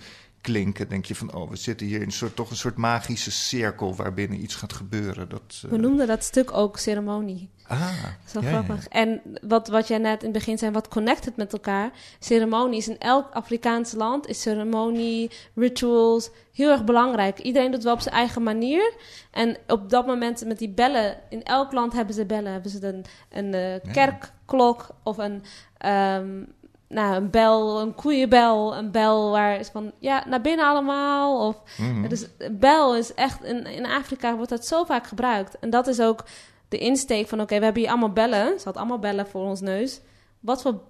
klinken. 0.47 0.89
Denk 0.89 1.05
je 1.05 1.15
van, 1.15 1.33
oh, 1.33 1.49
we 1.49 1.55
zitten 1.55 1.87
hier 1.87 1.99
in 2.01 2.05
een 2.05 2.11
soort, 2.11 2.35
toch 2.35 2.49
een 2.49 2.55
soort 2.55 2.77
magische 2.77 3.31
cirkel 3.31 3.95
waarbinnen 3.95 4.41
iets 4.41 4.55
gaat 4.55 4.73
gebeuren. 4.73 5.29
Dat, 5.29 5.63
We 5.69 5.77
noemden 5.77 6.07
dat 6.07 6.23
stuk 6.23 6.51
ook 6.53 6.77
ceremonie. 6.77 7.49
Ah, 7.67 8.03
zo 8.25 8.41
grappig. 8.41 8.87
En 8.87 9.21
wat, 9.41 9.67
wat 9.67 9.87
jij 9.87 9.97
net 9.97 10.19
in 10.19 10.29
het 10.29 10.37
begin 10.37 10.57
zei, 10.57 10.71
wat 10.71 10.87
connect 10.87 11.25
het 11.25 11.35
met 11.35 11.53
elkaar? 11.53 11.91
Ceremonie 12.19 12.77
is 12.77 12.87
in 12.87 12.99
elk 12.99 13.31
Afrikaans 13.31 13.93
land, 13.93 14.27
is 14.27 14.41
ceremonie, 14.41 15.31
rituals 15.55 16.29
heel 16.53 16.71
erg 16.71 16.83
belangrijk. 16.83 17.39
Iedereen 17.39 17.71
doet 17.71 17.83
wel 17.83 17.93
op 17.93 18.01
zijn 18.01 18.15
eigen 18.15 18.43
manier. 18.43 18.93
En 19.31 19.57
op 19.67 19.89
dat 19.89 20.05
moment 20.05 20.45
met 20.45 20.59
die 20.59 20.69
bellen, 20.69 21.17
in 21.29 21.43
elk 21.43 21.71
land 21.71 21.93
hebben 21.93 22.15
ze 22.15 22.25
bellen. 22.25 22.51
Hebben 22.51 22.71
ze 22.71 22.87
een, 22.87 23.05
een 23.29 23.53
uh, 23.53 23.93
kerkklok 23.93 24.89
of 25.03 25.17
een, 25.17 25.43
um, 25.85 26.53
nou, 26.89 27.15
een 27.15 27.29
bel, 27.29 27.81
een 27.81 27.95
koeienbel, 27.95 28.77
een 28.77 28.91
bel 28.91 29.31
waar 29.31 29.59
is 29.59 29.69
van 29.69 29.91
ja, 29.99 30.23
naar 30.27 30.41
binnen 30.41 30.65
allemaal. 30.65 31.47
Of, 31.47 31.61
mm 31.77 32.07
Dus 32.07 32.27
bel 32.51 32.95
is 32.95 33.13
echt, 33.13 33.43
in, 33.43 33.65
in 33.65 33.85
Afrika 33.85 34.35
wordt 34.35 34.49
dat 34.49 34.65
zo 34.65 34.83
vaak 34.83 35.07
gebruikt. 35.07 35.59
En 35.59 35.69
dat 35.69 35.87
is 35.87 35.99
ook 35.99 36.23
de 36.69 36.77
insteek 36.77 37.27
van: 37.27 37.41
oké, 37.41 37.57
we 37.57 37.63
hebben 37.63 37.81
hier 37.81 37.91
allemaal 37.91 38.13
bellen. 38.13 38.59
Ze 38.59 38.65
had 38.65 38.77
allemaal 38.77 38.99
bellen 38.99 39.27
voor 39.27 39.41
ons 39.41 39.61
neus. 39.61 40.01
Wat 40.39 40.61
voor 40.61 40.81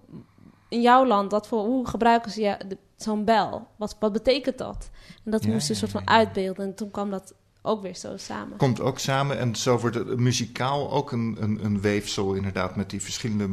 in 0.70 0.82
jouw 0.82 1.06
land, 1.06 1.32
wat 1.32 1.48
voor, 1.48 1.60
hoe 1.60 1.88
gebruiken 1.88 2.32
ze 2.32 2.58
zo'n 2.96 3.26
bel? 3.26 3.68
Wat, 3.76 3.96
wat 4.00 4.12
betekent 4.12 4.58
dat? 4.58 4.90
En 5.26 5.32
dat 5.32 5.46
moest 5.46 5.68
je 5.68 5.74
een 5.74 5.80
soort 5.80 5.92
van 5.92 6.08
uitbeelden. 6.08 6.66
En 6.66 6.76
toen 6.76 6.92
kwam 6.92 7.10
dat 7.10 7.34
ook 7.68 7.82
weer 7.82 7.96
zo 7.96 8.18
samen. 8.18 8.58
Komt 8.58 8.82
ook 8.82 9.00
samen 9.00 9.38
en 9.38 9.56
zo 9.56 9.80
wordt 9.80 9.96
het 9.96 10.20
muzikaal 10.20 10.92
ook 10.92 11.12
een, 11.12 11.38
een, 11.40 11.66
een 11.66 11.82
weefsel 11.82 12.34
inderdaad 12.34 12.76
met 12.76 12.90
die 12.90 13.02
verschillende 13.02 13.50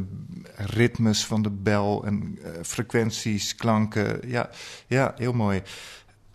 ritmes 0.55 1.25
van 1.25 1.41
de 1.41 1.49
bel 1.49 2.05
en 2.05 2.39
uh, 2.41 2.49
frequenties, 2.61 3.55
klanken. 3.55 4.29
Ja, 4.29 4.49
ja, 4.87 5.13
heel 5.17 5.33
mooi. 5.33 5.61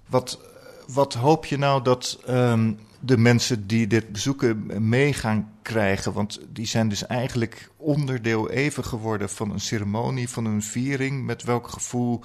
Wat, 0.06 0.40
wat 0.86 1.14
hoop 1.14 1.44
je 1.44 1.58
nou 1.58 1.82
dat 1.82 2.18
um, 2.28 2.78
de 3.00 3.16
mensen 3.16 3.66
die 3.66 3.86
dit 3.86 4.12
bezoeken 4.12 4.88
mee 4.88 5.12
gaan 5.12 5.52
krijgen. 5.62 6.12
Want 6.12 6.40
die 6.48 6.66
zijn 6.66 6.88
dus 6.88 7.06
eigenlijk 7.06 7.70
onderdeel 7.76 8.50
even 8.50 8.84
geworden 8.84 9.30
van 9.30 9.50
een 9.50 9.60
ceremonie, 9.60 10.28
van 10.28 10.44
een 10.44 10.62
viering. 10.62 11.24
Met 11.24 11.42
welk 11.42 11.68
gevoel 11.68 12.20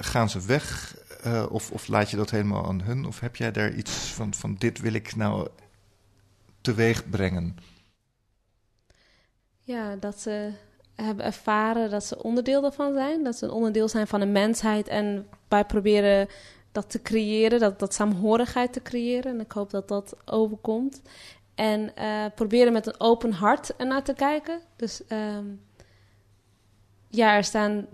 gaan 0.00 0.30
ze 0.30 0.40
weg? 0.40 0.96
Uh, 1.26 1.46
of, 1.50 1.70
of 1.70 1.88
laat 1.88 2.10
je 2.10 2.16
dat 2.16 2.30
helemaal 2.30 2.66
aan 2.66 2.82
hun? 2.82 3.06
Of 3.06 3.20
heb 3.20 3.36
jij 3.36 3.52
daar 3.52 3.72
iets 3.72 3.92
van, 3.92 4.34
van 4.34 4.54
dit 4.54 4.80
wil 4.80 4.92
ik 4.92 5.16
nou 5.16 5.48
teweeg 6.60 7.10
brengen? 7.10 7.56
Ja, 9.62 9.96
dat 9.96 10.20
ze 10.20 10.52
hebben 10.94 11.24
ervaren 11.24 11.90
dat 11.90 12.04
ze 12.04 12.22
onderdeel 12.22 12.64
ervan 12.64 12.92
zijn. 12.92 13.24
Dat 13.24 13.36
ze 13.36 13.44
een 13.44 13.50
onderdeel 13.50 13.88
zijn 13.88 14.06
van 14.06 14.20
de 14.20 14.26
mensheid. 14.26 14.88
En 14.88 15.28
wij 15.48 15.64
proberen 15.64 16.28
dat 16.72 16.90
te 16.90 17.02
creëren, 17.02 17.60
dat, 17.60 17.78
dat 17.78 17.94
saamhorigheid 17.94 18.72
te 18.72 18.82
creëren. 18.82 19.32
En 19.32 19.40
ik 19.40 19.52
hoop 19.52 19.70
dat 19.70 19.88
dat 19.88 20.16
overkomt. 20.24 21.02
En 21.54 21.92
uh, 21.98 22.24
proberen 22.34 22.72
met 22.72 22.86
een 22.86 23.00
open 23.00 23.32
hart 23.32 23.76
ernaar 23.76 24.02
te 24.02 24.14
kijken. 24.14 24.60
Dus 24.76 25.02
um, 25.08 25.60
ja, 27.08 27.36
er 27.36 27.44
staan 27.44 27.86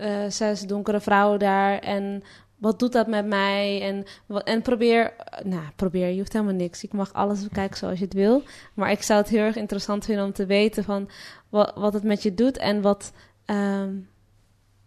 uh, 0.00 0.24
zes 0.28 0.60
donkere 0.60 1.00
vrouwen 1.00 1.38
daar. 1.38 1.78
En 1.78 2.22
wat 2.60 2.78
doet 2.78 2.92
dat 2.92 3.06
met 3.06 3.26
mij? 3.26 3.82
En, 3.82 4.04
en 4.44 4.62
probeer, 4.62 5.12
nou, 5.44 5.62
probeer, 5.76 6.08
je 6.08 6.18
hoeft 6.18 6.32
helemaal 6.32 6.54
niks. 6.54 6.84
Ik 6.84 6.92
mag 6.92 7.12
alles 7.12 7.42
bekijken 7.42 7.76
zoals 7.76 7.98
je 7.98 8.04
het 8.04 8.14
wil. 8.14 8.42
Maar 8.74 8.90
ik 8.90 9.02
zou 9.02 9.20
het 9.20 9.28
heel 9.28 9.40
erg 9.42 9.56
interessant 9.56 10.04
vinden 10.04 10.24
om 10.24 10.32
te 10.32 10.46
weten 10.46 10.84
van 10.84 11.08
wat, 11.48 11.72
wat 11.74 11.92
het 11.92 12.02
met 12.02 12.22
je 12.22 12.34
doet 12.34 12.56
en 12.56 12.80
wat, 12.80 13.12
um, 13.46 14.08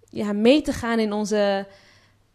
ja, 0.10 0.34
mee 0.34 0.62
te 0.62 0.74
gaan 0.74 1.00
in 1.00 1.14
onze 1.14 1.68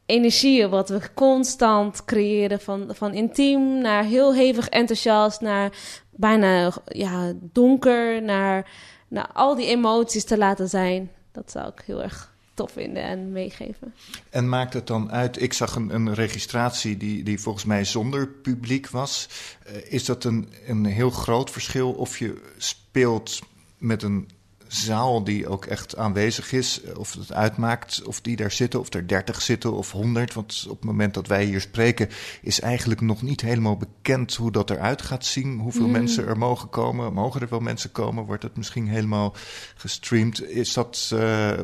energieën 0.07 0.71
wat 0.71 0.89
we 0.89 1.01
constant 1.15 2.05
creëren. 2.05 2.61
Van, 2.61 2.87
van 2.89 3.15
intiem 3.15 3.81
naar 3.81 4.05
heel 4.05 4.35
hevig 4.35 4.69
enthousiast, 4.69 5.41
naar 5.41 5.73
bijna 6.11 6.73
ja, 6.85 7.33
donker, 7.41 8.23
naar, 8.23 8.71
naar 9.09 9.31
al 9.33 9.55
die 9.55 9.67
emoties 9.67 10.25
te 10.25 10.39
laten 10.39 10.69
zijn. 10.69 11.11
Dat 11.33 11.51
zou 11.51 11.69
ik 11.69 11.83
heel 11.87 12.03
erg 12.03 12.37
tof 12.59 12.73
vinden 12.73 13.03
en 13.03 13.33
meegeven. 13.33 13.95
En 14.31 14.49
maakt 14.49 14.75
het 14.75 14.87
dan 14.87 15.11
uit? 15.11 15.43
Ik 15.43 15.53
zag 15.53 15.75
een, 15.75 15.95
een 15.95 16.15
registratie 16.15 16.97
die, 16.97 17.23
die 17.23 17.41
volgens 17.41 17.65
mij 17.65 17.85
zonder 17.85 18.29
publiek 18.29 18.89
was. 18.89 19.29
Uh, 19.67 19.93
is 19.93 20.05
dat 20.05 20.25
een, 20.25 20.49
een 20.67 20.85
heel 20.85 21.11
groot 21.11 21.51
verschil 21.51 21.93
of 21.93 22.19
je 22.19 22.43
speelt 22.57 23.41
met 23.79 24.03
een 24.03 24.29
zaal 24.69 25.25
die 25.25 25.49
ook 25.49 25.65
echt 25.65 25.97
aanwezig 25.97 26.53
is, 26.53 26.81
eh, 26.81 26.99
of 26.99 27.13
het 27.13 27.33
uitmaakt 27.33 28.03
of 28.03 28.21
die 28.21 28.37
daar 28.37 28.51
zitten, 28.51 28.81
of 28.81 28.95
er 28.95 29.07
30 29.07 29.43
zitten 29.43 29.73
of 29.73 29.93
100. 29.93 30.35
Want 30.35 30.67
op 30.69 30.77
het 30.77 30.85
moment 30.85 31.15
dat 31.15 31.27
wij 31.27 31.45
hier 31.45 31.61
spreken, 31.61 32.09
is 32.43 32.61
eigenlijk 32.61 33.01
nog 33.01 33.23
niet 33.23 33.41
helemaal 33.41 33.77
bekend 33.77 34.35
hoe 34.35 34.53
dat 34.53 34.71
eruit 34.71 35.03
gaat 35.03 35.25
zien. 35.25 35.59
Hoeveel 35.59 35.87
mm. 35.87 35.93
mensen 35.93 36.27
er 36.27 36.39
mogen 36.39 36.69
komen. 36.69 37.13
Mogen 37.13 37.41
er 37.41 37.49
wel 37.49 37.61
mensen 37.61 37.93
komen? 37.93 38.25
Wordt 38.25 38.43
het 38.43 38.57
misschien 38.57 38.89
helemaal 38.89 39.35
gestreamd? 39.77 40.45
Is 40.45 40.73
dat, 40.73 41.11
uh, 41.15 41.59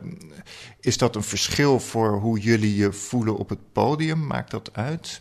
is 0.80 0.98
dat 0.98 1.16
een 1.16 1.22
verschil 1.22 1.80
voor 1.80 2.18
hoe 2.18 2.38
jullie 2.38 2.76
je 2.76 2.92
voelen 2.92 3.36
op 3.36 3.48
het 3.48 3.72
podium? 3.72 4.26
Maakt 4.26 4.50
dat 4.50 4.70
uit? 4.72 5.20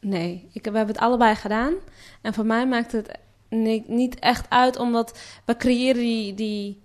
Nee, 0.00 0.48
ik, 0.52 0.64
we 0.64 0.76
hebben 0.76 0.94
het 0.94 1.04
allebei 1.04 1.34
gedaan. 1.34 1.74
En 2.20 2.34
voor 2.34 2.46
mij 2.46 2.66
maakt 2.66 2.92
het 2.92 3.18
niet 3.86 4.18
echt 4.18 4.46
uit, 4.48 4.76
omdat 4.76 5.18
we 5.44 5.56
creëren 5.56 6.02
die, 6.02 6.34
die 6.34 6.80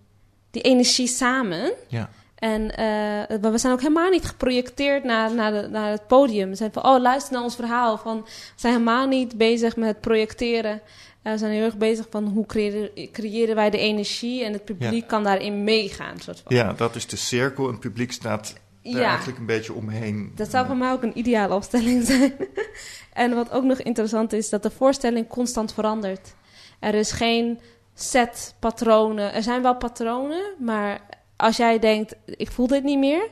die 0.53 0.61
energie 0.61 1.07
samen. 1.07 1.71
Ja. 1.87 2.09
En 2.35 2.61
uh, 2.61 3.51
we 3.51 3.57
zijn 3.57 3.73
ook 3.73 3.81
helemaal 3.81 4.09
niet 4.09 4.25
geprojecteerd 4.25 5.03
naar, 5.03 5.33
naar, 5.33 5.51
de, 5.51 5.67
naar 5.67 5.91
het 5.91 6.07
podium. 6.07 6.49
We 6.49 6.55
zijn 6.55 6.73
van, 6.73 6.85
oh, 6.85 7.01
luister 7.01 7.33
naar 7.33 7.43
ons 7.43 7.55
verhaal. 7.55 7.97
Van, 7.97 8.21
we 8.21 8.29
zijn 8.55 8.73
helemaal 8.73 9.07
niet 9.07 9.37
bezig 9.37 9.75
met 9.75 9.87
het 9.87 10.01
projecteren. 10.01 10.81
Uh, 11.23 11.31
we 11.31 11.37
zijn 11.37 11.51
heel 11.51 11.63
erg 11.63 11.77
bezig 11.77 12.07
van 12.09 12.27
hoe 12.27 12.45
creëren, 12.45 13.11
creëren 13.11 13.55
wij 13.55 13.69
de 13.69 13.77
energie 13.77 14.43
en 14.43 14.53
het 14.53 14.65
publiek 14.65 15.07
kan 15.07 15.23
daarin 15.23 15.63
meegaan. 15.63 16.19
Soort 16.19 16.39
van. 16.39 16.55
Ja, 16.55 16.73
dat 16.73 16.95
is 16.95 17.07
de 17.07 17.15
cirkel 17.15 17.65
en 17.65 17.71
het 17.71 17.79
publiek 17.79 18.11
staat 18.11 18.53
daar 18.83 19.01
ja. 19.01 19.07
eigenlijk 19.07 19.39
een 19.39 19.45
beetje 19.45 19.73
omheen. 19.73 20.31
Dat 20.35 20.49
zou 20.49 20.65
voor 20.65 20.77
mij 20.77 20.91
ook 20.91 21.03
een 21.03 21.17
ideale 21.17 21.53
opstelling 21.53 22.05
zijn. 22.07 22.33
en 23.13 23.33
wat 23.35 23.51
ook 23.51 23.63
nog 23.63 23.77
interessant 23.77 24.33
is, 24.33 24.49
dat 24.49 24.63
de 24.63 24.71
voorstelling 24.71 25.27
constant 25.27 25.73
verandert. 25.73 26.35
Er 26.79 26.93
is 26.93 27.11
geen 27.11 27.59
set 27.93 28.55
patronen. 28.59 29.33
Er 29.33 29.43
zijn 29.43 29.61
wel 29.61 29.75
patronen, 29.75 30.43
maar 30.59 30.99
als 31.35 31.57
jij 31.57 31.79
denkt, 31.79 32.15
ik 32.25 32.51
voel 32.51 32.67
dit 32.67 32.83
niet 32.83 32.99
meer 32.99 33.27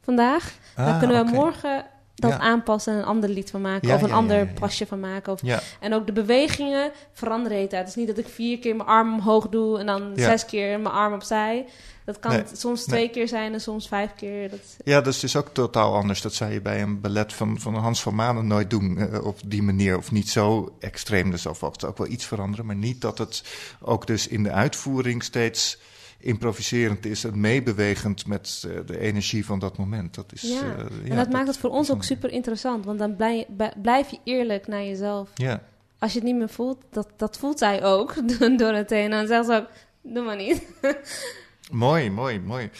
vandaag, 0.00 0.52
dan 0.76 0.86
ah, 0.86 0.98
kunnen 0.98 1.24
we 1.24 1.30
morgen 1.30 1.84
dat 2.14 2.30
Ja. 2.30 2.38
aanpassen 2.38 2.92
en 2.92 2.98
een 2.98 3.04
ander 3.04 3.28
lied 3.28 3.50
van 3.50 3.60
maken. 3.60 3.88
Ja, 3.88 3.94
of 3.94 4.02
een 4.02 4.08
ja, 4.08 4.14
ander 4.14 4.46
pasje 4.46 4.86
van 4.86 5.00
maken. 5.00 5.32
Of, 5.32 5.40
En 5.80 5.94
ook 5.94 6.06
de 6.06 6.12
bewegingen 6.12 6.90
veranderen. 7.12 7.58
Het 7.60 7.88
is 7.88 7.94
niet 7.94 8.06
dat 8.06 8.18
ik 8.18 8.28
vier 8.28 8.58
keer 8.58 8.76
mijn 8.76 8.88
arm 8.88 9.12
omhoog 9.12 9.48
doe 9.48 9.78
en 9.78 9.86
dan 9.86 10.12
zes 10.14 10.44
keer 10.44 10.80
mijn 10.80 10.94
arm 10.94 11.12
opzij. 11.14 11.66
Dat 12.04 12.18
kan 12.18 12.32
Nee, 12.32 12.42
soms 12.52 12.86
nee. 12.86 12.96
twee 12.96 13.10
keer 13.10 13.28
zijn 13.28 13.52
en 13.52 13.60
soms 13.60 13.88
vijf 13.88 14.14
keer. 14.14 14.50
Dat, 14.50 14.60
ja, 14.84 15.00
dus 15.00 15.14
het 15.14 15.24
is 15.24 15.36
ook 15.36 15.48
totaal 15.52 15.94
anders. 15.94 16.22
Dat 16.22 16.34
zou 16.34 16.52
je 16.52 16.60
bij 16.60 16.82
een 16.82 17.00
ballet 17.00 17.32
van, 17.32 17.60
van 17.60 17.74
Hans 17.74 18.02
van 18.02 18.14
Manen 18.14 18.46
nooit 18.46 18.70
doen 18.70 18.98
eh, 18.98 19.24
op 19.26 19.38
die 19.46 19.62
manier. 19.62 19.96
Of 19.96 20.10
niet 20.12 20.28
zo 20.30 20.76
extreem. 20.80 21.32
Er 21.32 21.38
zal 21.38 21.54
vast 21.54 21.84
ook 21.84 21.98
wel 21.98 22.06
iets 22.06 22.26
veranderen. 22.26 22.66
Maar 22.66 22.76
niet 22.76 23.00
dat 23.00 23.18
het 23.18 23.44
ook 23.80 24.06
dus 24.06 24.28
in 24.28 24.42
de 24.42 24.50
uitvoering 24.50 25.22
steeds 25.22 25.78
improviserend 26.18 27.06
is 27.06 27.24
en 27.24 27.40
meebewegend 27.40 28.26
met 28.26 28.64
eh, 28.66 28.76
de 28.86 28.98
energie 28.98 29.44
van 29.46 29.58
dat 29.58 29.76
moment. 29.78 30.14
Dat 30.14 30.32
is, 30.32 30.42
Ja, 30.42 30.60
eh, 30.60 31.10
en 31.10 31.16
dat, 31.16 31.30
maakt 31.32 31.46
het 31.46 31.56
voor 31.58 31.70
ons 31.70 31.90
ook 31.92 32.04
super 32.04 32.30
interessant. 32.30 32.84
Want 32.84 32.98
dan 32.98 33.16
blij- 33.16 33.46
blijf 33.82 34.10
je 34.10 34.18
eerlijk 34.24 34.66
naar 34.66 34.84
jezelf. 34.84 35.30
Ja, 35.34 35.62
Als 35.98 36.12
je 36.12 36.18
het 36.18 36.26
niet 36.28 36.36
meer 36.36 36.48
voelt, 36.48 36.78
dat, 36.90 37.08
dat 37.16 37.38
voelt 37.38 37.58
zij 37.58 37.84
ook 37.84 38.14
door 38.58 38.72
het 38.72 38.90
heen. 38.90 39.04
En 39.04 39.10
dan 39.10 39.26
zegt 39.26 39.46
ze 39.46 39.52
ook, 39.54 39.66
doe 40.14 40.24
maar 40.24 40.36
niet. 40.36 40.62
mooi, 41.70 42.10
mooi, 42.10 42.40
mooi. 42.40 42.70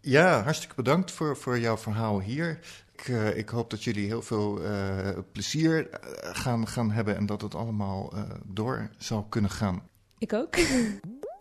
Ja, 0.00 0.42
hartstikke 0.42 0.74
bedankt 0.74 1.10
voor, 1.10 1.36
voor 1.36 1.58
jouw 1.58 1.76
verhaal 1.76 2.20
hier. 2.20 2.58
Ik, 2.92 3.08
eh, 3.08 3.36
ik 3.36 3.48
hoop 3.48 3.70
dat 3.70 3.84
jullie 3.84 4.06
heel 4.06 4.22
veel 4.22 4.62
eh, 4.62 5.18
plezier 5.32 5.90
eh, 5.90 6.00
gaan, 6.32 6.68
gaan 6.68 6.90
hebben 6.90 7.16
en 7.16 7.26
dat 7.26 7.42
het 7.42 7.54
allemaal 7.54 8.12
door 8.44 8.90
zal 8.98 9.22
kunnen 9.22 9.50
gaan. 9.50 9.82
Ik 10.18 10.32
ook. 10.32 10.56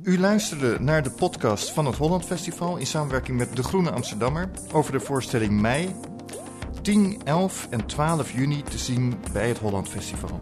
U 0.03 0.19
luisterde 0.19 0.79
naar 0.79 1.03
de 1.03 1.11
podcast 1.11 1.71
van 1.71 1.85
het 1.85 1.95
Holland 1.95 2.25
Festival 2.25 2.77
in 2.77 2.85
samenwerking 2.85 3.37
met 3.37 3.55
De 3.55 3.63
Groene 3.63 3.91
Amsterdammer 3.91 4.49
over 4.71 4.91
de 4.91 4.99
voorstelling 4.99 5.61
Mei 5.61 5.95
10, 6.81 7.21
11 7.23 7.67
en 7.69 7.85
12 7.85 8.31
juni 8.31 8.63
te 8.63 8.77
zien 8.77 9.13
bij 9.33 9.47
het 9.47 9.57
Holland 9.57 9.89
Festival. 9.89 10.39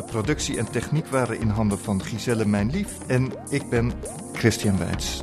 De 0.00 0.06
productie 0.06 0.58
en 0.58 0.70
techniek 0.70 1.06
waren 1.06 1.40
in 1.40 1.48
handen 1.48 1.78
van 1.78 2.02
Giselle 2.02 2.44
Mijnlief 2.44 2.98
en 3.06 3.32
ik 3.48 3.68
ben 3.68 3.92
Christian 4.32 4.78
Weits. 4.78 5.20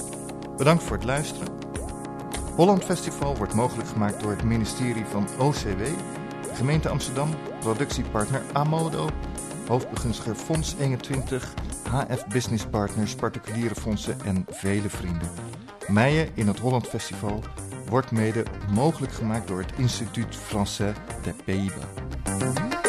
Bedankt 0.58 0.84
voor 0.84 0.96
het 0.96 1.06
luisteren. 1.06 1.48
Holland 2.56 2.84
Festival 2.84 3.38
wordt 3.38 3.54
mogelijk 3.54 3.90
gemaakt 3.90 4.22
door 4.22 4.32
het 4.32 4.44
ministerie 4.44 5.06
van 5.06 5.28
OCW, 5.40 5.82
gemeente 6.54 6.90
Amsterdam, 6.90 7.30
productiepartner 7.60 8.42
Amodo, 8.54 9.10
hoofdbegunstiger 9.68 10.36
Fonds 10.36 10.76
21, 10.80 11.54
HF 11.90 12.28
Business 12.28 12.66
Partners, 12.66 13.16
particuliere 13.16 13.76
fondsen 13.76 14.18
en 14.26 14.46
vele 14.50 14.90
vrienden. 14.90 15.30
Meijen 15.88 16.30
in 16.34 16.48
het 16.48 16.60
Holland 16.60 16.88
Festival 16.88 17.44
wordt 17.90 18.12
mede 18.12 18.46
mogelijk 18.70 19.13
gemaakt 19.13 19.48
door 19.48 19.60
het 19.60 19.74
Instituut 19.78 20.36
Français 20.36 20.96
des 21.24 21.34
Pays-Bas. 21.46 22.87